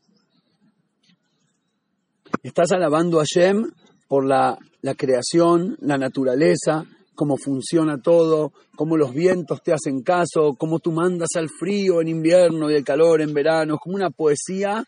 Estás 2.43 2.71
alabando 2.71 3.19
a 3.19 3.23
Shem 3.23 3.71
por 4.07 4.25
la, 4.25 4.57
la 4.81 4.95
creación, 4.95 5.77
la 5.79 5.97
naturaleza, 5.97 6.85
cómo 7.13 7.37
funciona 7.37 8.01
todo, 8.01 8.53
cómo 8.75 8.97
los 8.97 9.13
vientos 9.13 9.61
te 9.61 9.73
hacen 9.73 10.01
caso, 10.01 10.55
cómo 10.57 10.79
tú 10.79 10.91
mandas 10.91 11.29
al 11.35 11.49
frío 11.49 12.01
en 12.01 12.07
invierno 12.07 12.71
y 12.71 12.75
el 12.75 12.83
calor 12.83 13.21
en 13.21 13.33
verano. 13.33 13.77
Como 13.77 13.95
una 13.95 14.09
poesía 14.09 14.83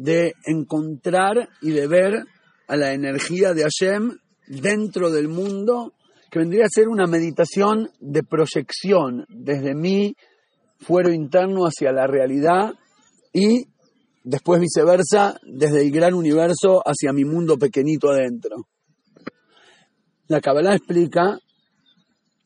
de 0.00 0.34
encontrar 0.46 1.50
y 1.60 1.72
de 1.72 1.86
ver 1.86 2.24
a 2.68 2.76
la 2.76 2.94
energía 2.94 3.52
de 3.52 3.64
Hashem 3.64 4.16
dentro 4.46 5.10
del 5.10 5.28
mundo, 5.28 5.92
que 6.30 6.38
vendría 6.38 6.64
a 6.64 6.74
ser 6.74 6.88
una 6.88 7.06
meditación 7.06 7.90
de 8.00 8.22
proyección 8.22 9.26
desde 9.28 9.74
mi 9.74 10.14
fuero 10.78 11.12
interno 11.12 11.64
hacia 11.64 11.92
la 11.92 12.06
realidad 12.06 12.72
y 13.34 13.66
después 14.24 14.58
viceversa, 14.58 15.38
desde 15.42 15.82
el 15.82 15.90
gran 15.90 16.14
universo 16.14 16.80
hacia 16.82 17.12
mi 17.12 17.26
mundo 17.26 17.58
pequeñito 17.58 18.08
adentro. 18.08 18.56
La 20.28 20.40
Kabbalah 20.40 20.76
explica 20.76 21.38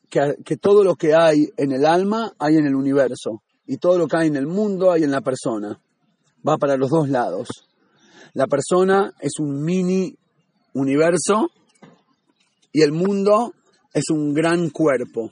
que, 0.09 0.35
que, 0.43 0.57
todo 0.57 0.83
lo 0.83 0.95
que 0.95 1.13
hay 1.13 1.47
en 1.55 1.71
el 1.71 1.85
alma 1.85 2.33
hay 2.37 2.57
en 2.57 2.65
el 2.65 2.75
universo 2.75 3.43
y 3.65 3.77
todo 3.77 3.97
lo 3.97 4.07
que 4.07 4.17
hay 4.17 4.27
en 4.27 4.35
el 4.35 4.47
mundo 4.47 4.91
hay 4.91 5.03
en 5.03 5.11
la 5.11 5.21
persona 5.21 5.79
va 6.47 6.57
para 6.57 6.77
los 6.77 6.89
dos 6.89 7.09
lados. 7.09 7.47
La 8.33 8.47
persona 8.47 9.13
es 9.19 9.39
un 9.39 9.63
mini 9.63 10.13
universo 10.73 11.49
y 12.71 12.81
el 12.81 12.91
mundo 12.91 13.53
es 13.93 14.09
un 14.09 14.33
gran 14.33 14.69
cuerpo. 14.69 15.31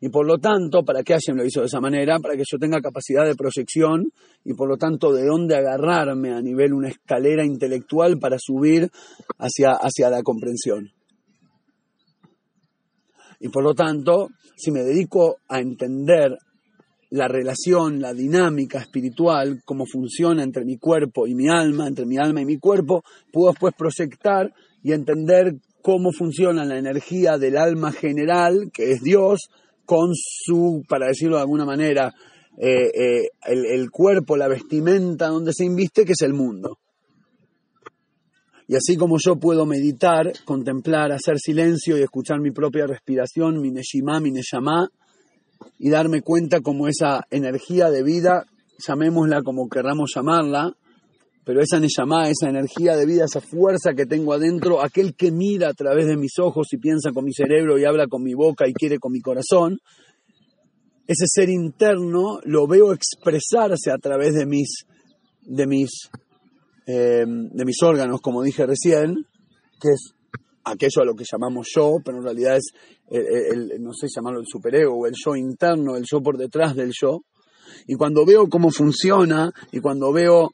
Y 0.00 0.10
por 0.10 0.26
lo 0.26 0.38
tanto, 0.38 0.84
¿para 0.84 1.02
qué 1.02 1.14
Hashem 1.14 1.36
lo 1.36 1.44
hizo 1.44 1.60
de 1.60 1.66
esa 1.66 1.80
manera? 1.80 2.18
Para 2.18 2.36
que 2.36 2.44
yo 2.46 2.58
tenga 2.58 2.80
capacidad 2.80 3.24
de 3.24 3.34
proyección 3.34 4.04
y 4.44 4.54
por 4.54 4.68
lo 4.68 4.76
tanto 4.76 5.12
de 5.12 5.24
dónde 5.24 5.56
agarrarme 5.56 6.32
a 6.32 6.42
nivel 6.42 6.74
una 6.74 6.88
escalera 6.88 7.44
intelectual 7.44 8.18
para 8.18 8.36
subir 8.38 8.90
hacia, 9.38 9.72
hacia 9.72 10.10
la 10.10 10.22
comprensión. 10.22 10.90
Y 13.40 13.48
por 13.48 13.64
lo 13.64 13.74
tanto, 13.74 14.28
si 14.56 14.70
me 14.70 14.82
dedico 14.82 15.38
a 15.48 15.60
entender 15.60 16.38
la 17.14 17.28
relación, 17.28 18.00
la 18.00 18.12
dinámica 18.12 18.80
espiritual, 18.80 19.62
cómo 19.64 19.84
funciona 19.86 20.42
entre 20.42 20.64
mi 20.64 20.78
cuerpo 20.78 21.28
y 21.28 21.34
mi 21.36 21.48
alma, 21.48 21.86
entre 21.86 22.06
mi 22.06 22.16
alma 22.16 22.40
y 22.40 22.44
mi 22.44 22.58
cuerpo, 22.58 23.04
puedo 23.32 23.52
después 23.52 23.72
proyectar 23.78 24.52
y 24.82 24.90
entender 24.90 25.54
cómo 25.80 26.10
funciona 26.10 26.64
la 26.64 26.76
energía 26.76 27.38
del 27.38 27.56
alma 27.56 27.92
general, 27.92 28.72
que 28.72 28.90
es 28.90 29.00
Dios, 29.00 29.48
con 29.84 30.10
su, 30.12 30.82
para 30.88 31.06
decirlo 31.06 31.36
de 31.36 31.42
alguna 31.42 31.64
manera, 31.64 32.12
eh, 32.58 32.90
eh, 32.92 33.28
el, 33.46 33.64
el 33.64 33.90
cuerpo, 33.92 34.36
la 34.36 34.48
vestimenta 34.48 35.28
donde 35.28 35.52
se 35.52 35.64
inviste, 35.64 36.04
que 36.04 36.12
es 36.12 36.22
el 36.22 36.34
mundo. 36.34 36.78
Y 38.66 38.74
así 38.74 38.96
como 38.96 39.18
yo 39.24 39.36
puedo 39.36 39.66
meditar, 39.66 40.32
contemplar, 40.44 41.12
hacer 41.12 41.38
silencio 41.38 41.96
y 41.96 42.02
escuchar 42.02 42.40
mi 42.40 42.50
propia 42.50 42.88
respiración, 42.88 43.60
mi 43.60 43.70
neshima, 43.70 44.18
mi 44.18 44.32
neshama, 44.32 44.88
y 45.84 45.90
darme 45.90 46.22
cuenta 46.22 46.62
como 46.62 46.88
esa 46.88 47.26
energía 47.30 47.90
de 47.90 48.02
vida, 48.02 48.46
llamémosla 48.78 49.42
como 49.42 49.68
querramos 49.68 50.12
llamarla, 50.14 50.72
pero 51.44 51.60
esa 51.60 51.78
Neyamá, 51.78 52.30
esa 52.30 52.48
energía 52.48 52.96
de 52.96 53.04
vida, 53.04 53.26
esa 53.26 53.42
fuerza 53.42 53.92
que 53.92 54.06
tengo 54.06 54.32
adentro, 54.32 54.82
aquel 54.82 55.14
que 55.14 55.30
mira 55.30 55.68
a 55.68 55.74
través 55.74 56.06
de 56.06 56.16
mis 56.16 56.38
ojos 56.38 56.68
y 56.72 56.78
piensa 56.78 57.10
con 57.12 57.26
mi 57.26 57.34
cerebro 57.34 57.78
y 57.78 57.84
habla 57.84 58.06
con 58.06 58.22
mi 58.22 58.32
boca 58.32 58.66
y 58.66 58.72
quiere 58.72 58.98
con 58.98 59.12
mi 59.12 59.20
corazón, 59.20 59.76
ese 61.06 61.26
ser 61.26 61.50
interno 61.50 62.40
lo 62.44 62.66
veo 62.66 62.94
expresarse 62.94 63.90
a 63.90 63.98
través 63.98 64.32
de 64.32 64.46
mis, 64.46 64.86
de 65.42 65.66
mis, 65.66 65.90
eh, 66.86 67.26
de 67.26 67.64
mis 67.66 67.82
órganos, 67.82 68.22
como 68.22 68.42
dije 68.42 68.64
recién, 68.64 69.26
que 69.78 69.90
es 69.90 70.14
aquello 70.64 71.02
a 71.02 71.04
lo 71.04 71.14
que 71.14 71.24
llamamos 71.30 71.68
yo, 71.74 71.96
pero 72.04 72.18
en 72.18 72.24
realidad 72.24 72.56
es, 72.56 72.72
el, 73.10 73.82
no 73.82 73.92
sé 73.92 74.06
llamarlo 74.14 74.40
el 74.40 74.46
superego, 74.46 75.06
el 75.06 75.14
yo 75.14 75.36
interno, 75.36 75.96
el 75.96 76.04
yo 76.10 76.22
por 76.22 76.36
detrás 76.36 76.74
del 76.74 76.92
yo. 76.98 77.20
Y 77.86 77.94
cuando 77.94 78.24
veo 78.24 78.48
cómo 78.48 78.70
funciona 78.70 79.50
y 79.72 79.80
cuando 79.80 80.12
veo 80.12 80.50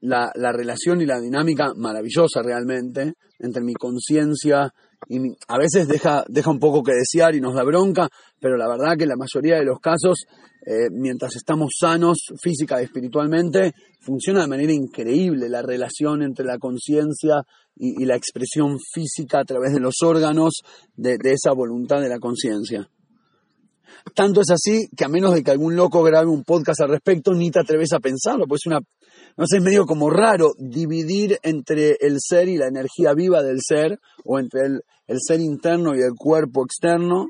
la, 0.00 0.32
la 0.34 0.52
relación 0.52 1.00
y 1.00 1.06
la 1.06 1.20
dinámica 1.20 1.72
maravillosa 1.76 2.42
realmente 2.42 3.14
entre 3.38 3.62
mi 3.62 3.74
conciencia 3.74 4.72
y 5.08 5.18
a 5.48 5.58
veces 5.58 5.88
deja, 5.88 6.24
deja 6.28 6.50
un 6.50 6.58
poco 6.58 6.82
que 6.82 6.92
desear 6.92 7.34
y 7.34 7.40
nos 7.40 7.54
da 7.54 7.64
bronca, 7.64 8.08
pero 8.40 8.56
la 8.56 8.68
verdad 8.68 8.96
que 8.96 9.04
en 9.04 9.10
la 9.10 9.16
mayoría 9.16 9.56
de 9.56 9.64
los 9.64 9.78
casos, 9.80 10.24
eh, 10.64 10.90
mientras 10.90 11.36
estamos 11.36 11.72
sanos 11.78 12.18
física 12.40 12.80
y 12.80 12.84
espiritualmente, 12.84 13.72
funciona 14.00 14.42
de 14.42 14.48
manera 14.48 14.72
increíble 14.72 15.48
la 15.48 15.62
relación 15.62 16.22
entre 16.22 16.44
la 16.44 16.58
conciencia 16.58 17.42
y, 17.76 18.04
la 18.04 18.16
expresión 18.16 18.78
física 18.78 19.40
a 19.40 19.44
través 19.44 19.72
de 19.72 19.80
los 19.80 19.94
órganos 20.04 20.60
de, 20.96 21.16
esa 21.24 21.52
voluntad 21.52 22.00
de 22.00 22.08
la 22.08 22.18
conciencia. 22.18 22.88
Tanto 24.14 24.40
es 24.40 24.50
así 24.50 24.88
que 24.96 25.04
a 25.04 25.08
menos 25.08 25.34
de 25.34 25.42
que 25.42 25.50
algún 25.50 25.76
loco 25.76 26.02
grabe 26.02 26.28
un 26.28 26.44
podcast 26.44 26.80
al 26.82 26.90
respecto, 26.90 27.32
ni 27.32 27.50
te 27.50 27.60
atreves 27.60 27.92
a 27.92 28.00
pensarlo, 28.00 28.46
pues 28.46 28.62
es 28.62 28.66
una, 28.66 28.80
no 29.36 29.46
sé, 29.46 29.60
medio 29.60 29.86
como 29.86 30.10
raro 30.10 30.52
dividir 30.58 31.38
entre 31.42 31.96
el 32.00 32.16
ser 32.20 32.48
y 32.48 32.58
la 32.58 32.66
energía 32.66 33.14
viva 33.14 33.42
del 33.42 33.58
ser, 33.66 33.98
o 34.24 34.38
entre 34.38 34.66
el, 34.66 34.80
el 35.06 35.18
ser 35.20 35.40
interno 35.40 35.94
y 35.94 36.00
el 36.00 36.14
cuerpo 36.16 36.64
externo, 36.64 37.26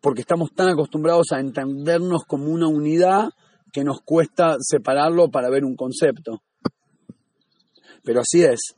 porque 0.00 0.22
estamos 0.22 0.50
tan 0.54 0.68
acostumbrados 0.68 1.32
a 1.32 1.40
entendernos 1.40 2.24
como 2.26 2.46
una 2.46 2.66
unidad 2.66 3.28
que 3.72 3.84
nos 3.84 4.00
cuesta 4.00 4.56
separarlo 4.58 5.30
para 5.30 5.50
ver 5.50 5.64
un 5.64 5.76
concepto. 5.76 6.42
Pero 8.02 8.20
así 8.20 8.42
es. 8.42 8.74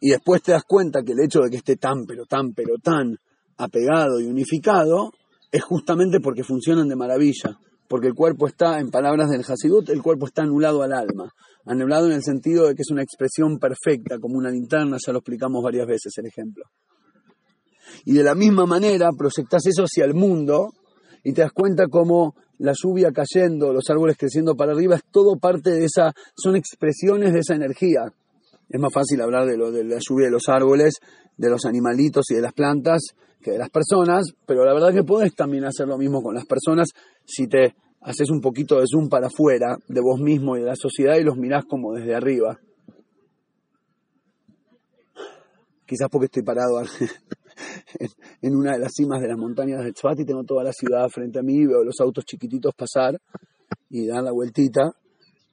Y 0.00 0.10
después 0.10 0.42
te 0.42 0.52
das 0.52 0.64
cuenta 0.64 1.02
que 1.02 1.12
el 1.12 1.24
hecho 1.24 1.40
de 1.40 1.50
que 1.50 1.56
esté 1.56 1.76
tan, 1.76 2.04
pero 2.06 2.26
tan, 2.26 2.52
pero 2.52 2.74
tan 2.82 3.16
apegado 3.56 4.20
y 4.20 4.26
unificado 4.26 5.12
es 5.56 5.64
justamente 5.64 6.20
porque 6.20 6.44
funcionan 6.44 6.88
de 6.88 6.96
maravilla. 6.96 7.58
Porque 7.88 8.08
el 8.08 8.14
cuerpo 8.14 8.48
está, 8.48 8.80
en 8.80 8.90
palabras 8.90 9.30
del 9.30 9.44
Hasidut, 9.46 9.88
el 9.90 10.02
cuerpo 10.02 10.26
está 10.26 10.42
anulado 10.42 10.82
al 10.82 10.92
alma. 10.92 11.32
Anulado 11.64 12.06
en 12.06 12.12
el 12.12 12.22
sentido 12.22 12.66
de 12.66 12.74
que 12.74 12.82
es 12.82 12.90
una 12.90 13.02
expresión 13.02 13.58
perfecta, 13.58 14.18
como 14.18 14.36
una 14.36 14.50
linterna, 14.50 14.96
ya 15.04 15.12
lo 15.12 15.20
explicamos 15.20 15.62
varias 15.62 15.86
veces 15.86 16.12
el 16.16 16.26
ejemplo. 16.26 16.64
Y 18.04 18.14
de 18.14 18.24
la 18.24 18.34
misma 18.34 18.66
manera 18.66 19.10
proyectas 19.16 19.66
eso 19.66 19.84
hacia 19.84 20.04
el 20.04 20.14
mundo 20.14 20.70
y 21.22 21.32
te 21.32 21.42
das 21.42 21.52
cuenta 21.52 21.86
como 21.86 22.34
la 22.58 22.72
lluvia 22.72 23.12
cayendo, 23.12 23.72
los 23.72 23.88
árboles 23.88 24.16
creciendo 24.18 24.56
para 24.56 24.72
arriba, 24.72 24.96
es 24.96 25.04
todo 25.10 25.36
parte 25.36 25.70
de 25.70 25.84
esa, 25.84 26.12
son 26.36 26.56
expresiones 26.56 27.32
de 27.32 27.40
esa 27.40 27.54
energía. 27.54 28.00
Es 28.68 28.80
más 28.80 28.92
fácil 28.92 29.20
hablar 29.20 29.46
de, 29.46 29.56
lo, 29.56 29.70
de 29.70 29.84
la 29.84 29.98
lluvia 30.00 30.26
de 30.26 30.32
los 30.32 30.48
árboles, 30.48 30.96
de 31.36 31.50
los 31.50 31.64
animalitos 31.64 32.24
y 32.30 32.34
de 32.34 32.42
las 32.42 32.52
plantas 32.52 33.14
de 33.52 33.58
las 33.58 33.70
personas, 33.70 34.24
pero 34.46 34.64
la 34.64 34.72
verdad 34.72 34.92
que 34.92 35.04
puedes 35.04 35.34
también 35.34 35.64
hacer 35.64 35.86
lo 35.86 35.98
mismo 35.98 36.22
con 36.22 36.34
las 36.34 36.46
personas 36.46 36.88
si 37.24 37.46
te 37.46 37.74
haces 38.00 38.30
un 38.30 38.40
poquito 38.40 38.78
de 38.78 38.86
zoom 38.86 39.08
para 39.08 39.26
afuera 39.26 39.76
de 39.88 40.00
vos 40.00 40.20
mismo 40.20 40.56
y 40.56 40.60
de 40.60 40.66
la 40.66 40.76
sociedad 40.76 41.16
y 41.16 41.24
los 41.24 41.36
mirás 41.36 41.64
como 41.64 41.92
desde 41.94 42.14
arriba. 42.14 42.58
Quizás 45.84 46.08
porque 46.10 46.26
estoy 46.26 46.42
parado 46.42 46.82
en 48.42 48.56
una 48.56 48.72
de 48.72 48.78
las 48.78 48.92
cimas 48.92 49.20
de 49.20 49.28
las 49.28 49.38
montañas 49.38 49.84
de 49.84 49.92
Tzfat 49.92 50.20
y 50.20 50.24
tengo 50.24 50.44
toda 50.44 50.64
la 50.64 50.72
ciudad 50.72 51.08
frente 51.08 51.38
a 51.38 51.42
mí, 51.42 51.64
veo 51.66 51.84
los 51.84 52.00
autos 52.00 52.24
chiquititos 52.24 52.74
pasar 52.74 53.20
y 53.88 54.06
dar 54.06 54.22
la 54.22 54.32
vueltita 54.32 54.92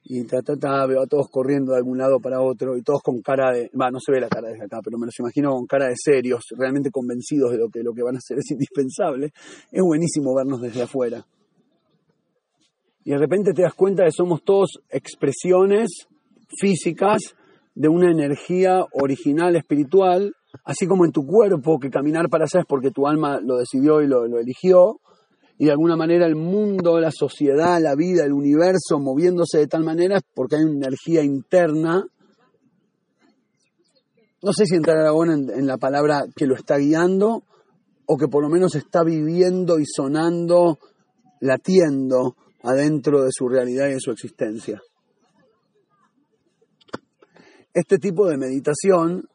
y 0.05 0.23
ta, 0.25 0.41
ta, 0.41 0.85
veo 0.85 1.01
a 1.01 1.07
todos 1.07 1.29
corriendo 1.29 1.71
de 1.71 1.77
algún 1.77 1.97
lado 1.97 2.19
para 2.19 2.41
otro 2.41 2.75
y 2.77 2.81
todos 2.81 3.01
con 3.01 3.21
cara 3.21 3.51
de, 3.53 3.71
va, 3.79 3.89
no 3.89 3.99
se 3.99 4.11
ve 4.11 4.19
la 4.19 4.27
cara 4.27 4.49
desde 4.49 4.65
acá, 4.65 4.79
pero 4.83 4.97
me 4.97 5.05
los 5.05 5.17
imagino 5.19 5.51
con 5.51 5.65
cara 5.65 5.87
de 5.87 5.95
serios, 5.95 6.43
realmente 6.57 6.91
convencidos 6.91 7.51
de 7.51 7.57
lo 7.57 7.69
que 7.69 7.81
lo 7.83 7.93
que 7.93 8.03
van 8.03 8.15
a 8.15 8.17
hacer 8.17 8.37
es 8.37 8.51
indispensable. 8.51 9.31
Es 9.71 9.81
buenísimo 9.81 10.35
vernos 10.35 10.61
desde 10.61 10.81
afuera. 10.81 11.25
Y 13.05 13.11
de 13.11 13.17
repente 13.17 13.53
te 13.53 13.61
das 13.61 13.73
cuenta 13.73 14.03
de 14.03 14.09
que 14.09 14.15
somos 14.15 14.43
todos 14.43 14.79
expresiones 14.89 16.07
físicas 16.59 17.35
de 17.75 17.87
una 17.87 18.11
energía 18.11 18.85
original 18.91 19.55
espiritual, 19.55 20.33
así 20.63 20.85
como 20.85 21.05
en 21.05 21.11
tu 21.11 21.25
cuerpo, 21.25 21.79
que 21.79 21.89
caminar 21.89 22.29
para 22.29 22.45
allá 22.45 22.61
es 22.61 22.65
porque 22.67 22.91
tu 22.91 23.07
alma 23.07 23.39
lo 23.41 23.57
decidió 23.57 24.01
y 24.01 24.07
lo, 24.07 24.27
lo 24.27 24.39
eligió, 24.39 24.99
y 25.57 25.65
de 25.65 25.71
alguna 25.71 25.95
manera 25.95 26.25
el 26.25 26.35
mundo, 26.35 26.99
la 26.99 27.11
sociedad, 27.11 27.79
la 27.81 27.95
vida, 27.95 28.25
el 28.25 28.33
universo 28.33 28.99
moviéndose 28.99 29.59
de 29.59 29.67
tal 29.67 29.83
manera 29.83 30.19
porque 30.33 30.55
hay 30.55 30.63
una 30.63 30.87
energía 30.87 31.23
interna. 31.23 32.05
No 34.41 34.51
sé 34.51 34.65
si 34.65 34.75
entrar 34.75 35.05
ahora 35.05 35.33
en, 35.33 35.49
en 35.49 35.67
la 35.67 35.77
palabra 35.77 36.25
que 36.35 36.47
lo 36.47 36.55
está 36.55 36.77
guiando 36.77 37.43
o 38.05 38.17
que 38.17 38.27
por 38.27 38.43
lo 38.43 38.49
menos 38.49 38.75
está 38.75 39.03
viviendo 39.03 39.79
y 39.79 39.85
sonando, 39.85 40.79
latiendo 41.39 42.35
adentro 42.63 43.23
de 43.23 43.29
su 43.31 43.47
realidad 43.47 43.87
y 43.87 43.93
de 43.93 43.99
su 43.99 44.11
existencia. 44.11 44.81
Este 47.73 47.97
tipo 47.97 48.27
de 48.27 48.37
meditación 48.37 49.27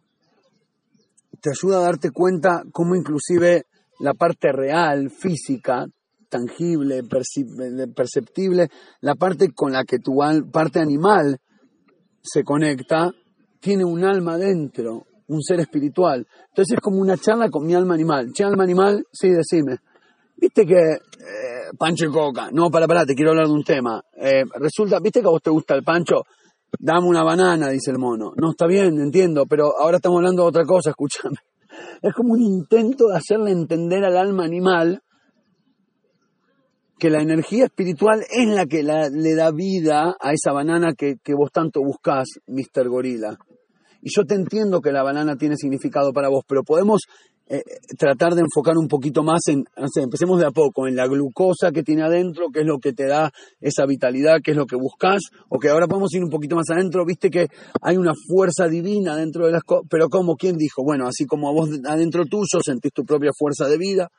te 1.40 1.50
ayuda 1.50 1.78
a 1.78 1.83
darte 1.83 2.11
cuenta 2.11 2.62
cómo 2.72 2.94
inclusive 2.94 3.64
la 4.00 4.14
parte 4.14 4.52
real, 4.52 5.11
física, 5.11 5.87
tangible, 6.28 7.02
perceptible, 7.04 8.68
la 9.00 9.14
parte 9.14 9.52
con 9.52 9.72
la 9.72 9.84
que 9.84 9.98
tu 9.98 10.18
parte 10.52 10.80
animal 10.80 11.38
se 12.22 12.44
conecta, 12.44 13.10
tiene 13.60 13.84
un 13.84 14.04
alma 14.04 14.36
dentro, 14.36 15.06
un 15.28 15.42
ser 15.42 15.60
espiritual. 15.60 16.26
Entonces 16.48 16.74
es 16.76 16.80
como 16.80 17.00
una 17.00 17.16
charla 17.16 17.48
con 17.48 17.66
mi 17.66 17.74
alma 17.74 17.94
animal. 17.94 18.32
Che, 18.32 18.44
alma 18.44 18.64
animal, 18.64 19.04
sí, 19.12 19.28
decime. 19.30 19.78
Viste 20.36 20.64
que 20.64 20.74
eh, 20.74 21.70
pancho 21.76 22.06
y 22.06 22.12
coca. 22.12 22.50
No, 22.52 22.70
para, 22.70 22.86
para, 22.86 23.04
te 23.04 23.14
quiero 23.14 23.32
hablar 23.32 23.46
de 23.46 23.52
un 23.52 23.64
tema. 23.64 24.00
Eh, 24.16 24.44
resulta, 24.54 25.00
viste 25.00 25.20
que 25.20 25.26
a 25.26 25.30
vos 25.30 25.42
te 25.42 25.50
gusta 25.50 25.74
el 25.74 25.82
pancho. 25.82 26.22
Dame 26.78 27.08
una 27.08 27.24
banana, 27.24 27.70
dice 27.70 27.90
el 27.90 27.98
mono. 27.98 28.32
No, 28.36 28.50
está 28.50 28.66
bien, 28.66 29.00
entiendo, 29.00 29.46
pero 29.46 29.72
ahora 29.78 29.96
estamos 29.96 30.18
hablando 30.18 30.42
de 30.42 30.48
otra 30.48 30.64
cosa, 30.64 30.90
escúchame. 30.90 31.36
Es 32.02 32.12
como 32.14 32.34
un 32.34 32.42
intento 32.42 33.08
de 33.08 33.16
hacerle 33.16 33.50
entender 33.50 34.04
al 34.04 34.16
alma 34.16 34.44
animal 34.44 35.02
que 36.98 37.11
la 37.11 37.22
energía 37.22 37.66
espiritual 37.66 38.24
es 38.28 38.48
la 38.48 38.66
que 38.66 38.82
le 38.82 39.34
da 39.34 39.50
vida 39.52 40.16
a 40.20 40.32
esa 40.32 40.52
banana 40.52 40.94
que, 40.94 41.16
vos 41.34 41.50
tanto 41.52 41.80
buscás, 41.80 42.26
Mr. 42.46 42.88
Gorila. 42.88 43.38
Y 44.02 44.11
yo 44.14 44.24
te 44.24 44.34
entiendo 44.34 44.80
que 44.80 44.92
la 44.92 45.02
banana 45.02 45.37
tiene 45.37 45.56
significado 45.56 46.12
para 46.12 46.28
vos, 46.28 46.44
pero 46.46 46.62
podemos 46.62 47.02
eh, 47.48 47.62
tratar 47.98 48.34
de 48.34 48.42
enfocar 48.42 48.76
un 48.76 48.88
poquito 48.88 49.22
más 49.22 49.40
en, 49.48 49.64
empecemos 49.96 50.38
de 50.38 50.46
a 50.46 50.50
poco, 50.50 50.87
en 50.87 50.94
la 50.94 51.06
glucosa 51.06 51.72
que 51.72 51.82
tiene 51.82 52.02
adentro, 52.02 52.48
que 52.52 52.61
es 52.61 52.66
lo 52.66 52.78
que 52.78 52.92
te 52.92 53.06
da 53.06 53.32
esa 53.61 53.87
vitalidad, 53.87 54.40
que 54.42 54.50
es 54.50 54.56
lo 54.56 54.66
que 54.66 54.76
buscas, 54.76 55.22
o 55.48 55.58
que 55.58 55.68
ahora 55.68 55.87
podemos 55.87 56.12
ir 56.14 56.22
un 56.22 56.30
poquito 56.30 56.56
más 56.56 56.68
adentro, 56.70 57.04
viste 57.06 57.30
que 57.30 57.46
hay 57.80 57.96
una 57.96 58.12
fuerza 58.14 58.68
divina 58.68 59.16
dentro 59.16 59.46
de 59.46 59.52
las 59.52 59.62
cosas, 59.62 59.87
pero 59.90 60.08
como, 60.08 60.37
¿quién 60.37 60.56
dijo? 60.56 60.84
Bueno, 60.84 61.06
así 61.06 61.24
como 61.26 61.48
a 61.48 61.52
vos 61.52 61.70
adentro 61.87 62.24
tuyo 62.24 62.61
sentís 62.62 62.92
tu 62.92 63.04
propia 63.04 63.30
fuerza 63.37 63.66
de 63.66 63.78
vida, 63.78 64.11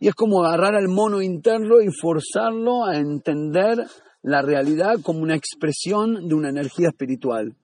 y 0.00 0.08
es 0.08 0.14
como 0.14 0.44
agarrar 0.44 0.74
al 0.74 0.88
mono 0.88 1.22
interno 1.22 1.80
y 1.80 1.88
forzarlo 2.00 2.84
a 2.84 2.96
entender 2.96 3.78
la 4.22 4.42
realidad 4.42 5.00
como 5.02 5.20
una 5.20 5.36
expresión 5.36 6.28
de 6.28 6.34
una 6.34 6.50
energía 6.50 6.88
espiritual. 6.88 7.56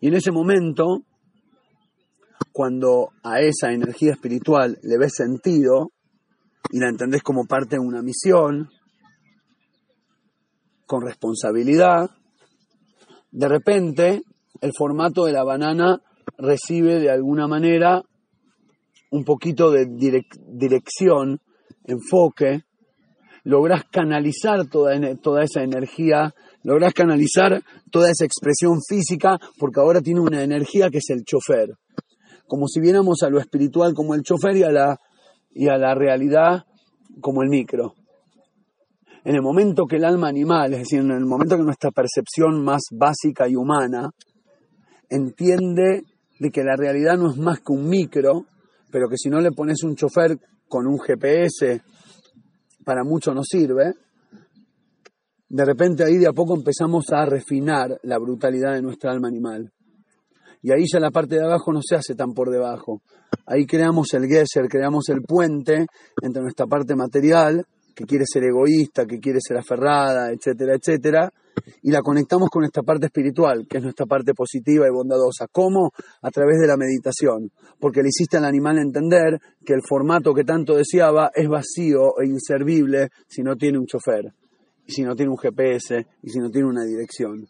Y 0.00 0.08
en 0.08 0.14
ese 0.14 0.30
momento, 0.30 1.02
cuando 2.52 3.08
a 3.22 3.40
esa 3.40 3.72
energía 3.72 4.12
espiritual 4.12 4.78
le 4.82 4.98
ves 4.98 5.14
sentido 5.16 5.90
y 6.70 6.78
la 6.78 6.88
entendés 6.88 7.22
como 7.22 7.46
parte 7.46 7.76
de 7.76 7.80
una 7.80 8.02
misión, 8.02 8.68
con 10.86 11.02
responsabilidad, 11.02 12.10
de 13.30 13.48
repente 13.48 14.22
el 14.60 14.72
formato 14.76 15.24
de 15.24 15.32
la 15.32 15.44
banana 15.44 16.00
recibe 16.38 17.00
de 17.00 17.10
alguna 17.10 17.48
manera 17.48 18.02
un 19.10 19.24
poquito 19.24 19.70
de 19.70 19.86
dirección 19.86 21.40
enfoque, 21.84 22.64
logras 23.44 23.84
canalizar 23.90 24.66
toda, 24.66 24.92
toda 25.16 25.44
esa 25.44 25.62
energía, 25.62 26.34
logras 26.62 26.94
canalizar 26.94 27.62
toda 27.90 28.10
esa 28.10 28.24
expresión 28.24 28.80
física, 28.86 29.38
porque 29.58 29.80
ahora 29.80 30.00
tiene 30.00 30.20
una 30.20 30.42
energía 30.42 30.90
que 30.90 30.98
es 30.98 31.10
el 31.10 31.24
chofer. 31.24 31.74
Como 32.46 32.66
si 32.68 32.80
viéramos 32.80 33.22
a 33.22 33.30
lo 33.30 33.38
espiritual 33.38 33.94
como 33.94 34.14
el 34.14 34.22
chofer 34.22 34.56
y 34.56 34.62
a 34.62 34.70
la, 34.70 34.98
y 35.50 35.68
a 35.68 35.76
la 35.76 35.94
realidad 35.94 36.64
como 37.20 37.42
el 37.42 37.48
micro. 37.48 37.94
En 39.24 39.34
el 39.34 39.42
momento 39.42 39.86
que 39.86 39.96
el 39.96 40.04
alma 40.04 40.28
animal, 40.28 40.74
es 40.74 40.80
decir, 40.80 41.00
en 41.00 41.10
el 41.10 41.24
momento 41.24 41.56
que 41.56 41.62
nuestra 41.62 41.90
percepción 41.90 42.62
más 42.62 42.82
básica 42.92 43.48
y 43.48 43.56
humana 43.56 44.10
entiende 45.08 46.02
de 46.38 46.50
que 46.50 46.62
la 46.62 46.76
realidad 46.76 47.16
no 47.16 47.30
es 47.30 47.36
más 47.38 47.60
que 47.60 47.72
un 47.72 47.88
micro, 47.88 48.44
pero 48.90 49.08
que 49.08 49.16
si 49.16 49.30
no 49.30 49.40
le 49.40 49.52
pones 49.52 49.82
un 49.82 49.96
chofer 49.96 50.38
con 50.74 50.88
un 50.88 50.98
GPS 50.98 51.82
para 52.84 53.04
mucho 53.04 53.32
nos 53.32 53.46
sirve, 53.48 53.94
de 55.48 55.64
repente 55.64 56.02
ahí 56.02 56.18
de 56.18 56.26
a 56.26 56.32
poco 56.32 56.56
empezamos 56.56 57.12
a 57.12 57.24
refinar 57.24 57.96
la 58.02 58.18
brutalidad 58.18 58.74
de 58.74 58.82
nuestra 58.82 59.12
alma 59.12 59.28
animal. 59.28 59.72
Y 60.62 60.72
ahí 60.72 60.84
ya 60.92 60.98
la 60.98 61.12
parte 61.12 61.36
de 61.36 61.44
abajo 61.44 61.72
no 61.72 61.78
se 61.80 61.94
hace 61.94 62.16
tan 62.16 62.32
por 62.32 62.50
debajo. 62.50 63.02
Ahí 63.46 63.66
creamos 63.66 64.12
el 64.14 64.26
Gesher, 64.26 64.68
creamos 64.68 65.08
el 65.10 65.22
puente 65.22 65.86
entre 66.20 66.42
nuestra 66.42 66.66
parte 66.66 66.96
material, 66.96 67.64
que 67.94 68.04
quiere 68.04 68.24
ser 68.26 68.44
egoísta, 68.44 69.06
que 69.06 69.18
quiere 69.18 69.38
ser 69.40 69.56
aferrada, 69.56 70.30
etcétera, 70.32 70.74
etcétera, 70.74 71.32
y 71.82 71.90
la 71.90 72.00
conectamos 72.00 72.48
con 72.50 72.64
esta 72.64 72.82
parte 72.82 73.06
espiritual, 73.06 73.66
que 73.68 73.78
es 73.78 73.82
nuestra 73.82 74.06
parte 74.06 74.34
positiva 74.34 74.86
y 74.86 74.90
bondadosa. 74.90 75.46
¿Cómo? 75.50 75.90
A 76.22 76.30
través 76.30 76.60
de 76.60 76.66
la 76.66 76.76
meditación, 76.76 77.50
porque 77.78 78.02
le 78.02 78.08
hiciste 78.08 78.36
al 78.36 78.44
animal 78.44 78.78
entender 78.78 79.38
que 79.64 79.74
el 79.74 79.82
formato 79.88 80.34
que 80.34 80.44
tanto 80.44 80.74
deseaba 80.74 81.30
es 81.34 81.48
vacío 81.48 82.20
e 82.20 82.26
inservible 82.26 83.08
si 83.28 83.42
no 83.42 83.56
tiene 83.56 83.78
un 83.78 83.86
chofer, 83.86 84.32
si 84.86 85.02
no 85.02 85.14
tiene 85.14 85.30
un 85.30 85.38
GPS, 85.38 86.06
y 86.22 86.30
si 86.30 86.38
no 86.38 86.50
tiene 86.50 86.68
una 86.68 86.84
dirección. 86.84 87.46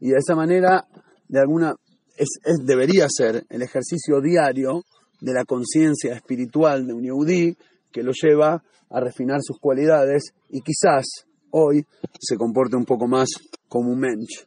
Y 0.00 0.10
de 0.10 0.18
esa 0.18 0.34
manera, 0.34 0.86
de 1.28 1.38
alguna, 1.40 1.74
es, 2.16 2.28
debería 2.64 3.06
ser 3.08 3.44
el 3.48 3.62
ejercicio 3.62 4.20
diario 4.20 4.82
de 5.20 5.32
la 5.32 5.44
conciencia 5.44 6.14
espiritual 6.14 6.86
de 6.86 6.94
un 6.94 7.02
yehudí 7.02 7.56
que 7.92 8.02
lo 8.02 8.12
lleva 8.12 8.62
a 8.90 9.00
refinar 9.00 9.38
sus 9.42 9.58
cualidades 9.58 10.32
y 10.50 10.60
quizás 10.60 11.04
hoy 11.50 11.84
se 12.18 12.36
comporte 12.36 12.76
un 12.76 12.84
poco 12.84 13.06
más 13.06 13.28
como 13.68 13.90
un 13.90 13.98
mensch, 13.98 14.46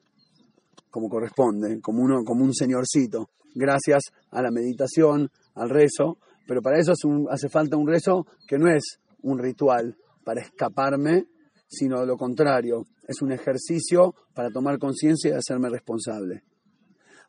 como 0.90 1.10
corresponde, 1.10 1.80
como, 1.82 2.02
uno, 2.04 2.24
como 2.24 2.44
un 2.44 2.54
señorcito, 2.54 3.30
gracias 3.54 4.04
a 4.32 4.42
la 4.42 4.52
meditación, 4.52 5.30
al 5.56 5.70
rezo, 5.70 6.18
pero 6.48 6.62
para 6.62 6.80
eso 6.80 6.94
hace 7.30 7.50
falta 7.50 7.78
un 7.78 7.88
rezo 7.88 8.26
que 8.48 8.58
no 8.58 8.70
es 8.70 9.00
un 9.24 9.40
ritual 9.40 9.98
para 10.24 10.42
escaparme, 10.42 11.26
sino 11.68 12.06
lo 12.06 12.18
contrario, 12.18 12.86
es 13.08 13.22
un 13.22 13.32
ejercicio 13.32 14.14
para 14.34 14.50
tomar 14.50 14.78
conciencia 14.78 15.32
y 15.32 15.38
hacerme 15.38 15.70
responsable. 15.70 16.44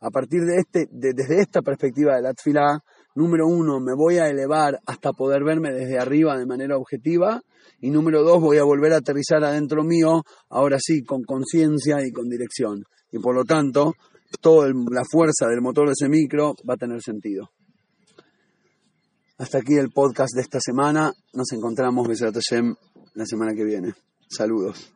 A 0.01 0.11
partir 0.11 0.43
de 0.43 0.59
este, 0.59 0.89
desde 0.91 1.41
esta 1.41 1.63
perspectiva 1.63 2.17
de 2.17 2.23
la 2.23 2.35
tfilá, 2.35 2.83
número 3.17 3.47
uno, 3.49 3.81
me 3.81 3.95
voy 3.95 4.19
a 4.19 4.29
elevar 4.29 4.79
hasta 4.87 5.13
poder 5.13 5.43
verme 5.43 5.73
desde 5.73 5.99
arriba 5.99 6.39
de 6.39 6.47
manera 6.47 6.77
objetiva. 6.77 7.43
Y 7.81 7.91
número 7.91 8.23
dos, 8.23 8.41
voy 8.41 8.59
a 8.59 8.65
volver 8.65 8.93
a 8.93 8.99
aterrizar 8.99 9.43
adentro 9.45 9.83
mío, 9.83 10.23
ahora 10.49 10.79
sí, 10.81 11.03
con 11.03 11.25
conciencia 11.25 11.99
y 12.07 12.13
con 12.13 12.29
dirección. 12.29 12.85
Y 13.11 13.19
por 13.19 13.35
lo 13.35 13.45
tanto, 13.45 13.95
toda 14.41 14.69
la 14.69 15.03
fuerza 15.11 15.47
del 15.49 15.61
motor 15.61 15.87
de 15.87 15.93
ese 15.93 16.09
micro 16.09 16.55
va 16.69 16.75
a 16.75 16.79
tener 16.79 17.03
sentido. 17.03 17.51
Hasta 19.39 19.59
aquí 19.59 19.75
el 19.75 19.91
podcast 19.91 20.35
de 20.35 20.43
esta 20.43 20.61
semana. 20.61 21.13
Nos 21.35 21.53
encontramos, 21.53 22.09
Besat 22.09 22.37
la 23.15 23.27
semana 23.27 23.55
que 23.55 23.65
viene. 23.65 23.93
Saludos. 24.29 24.96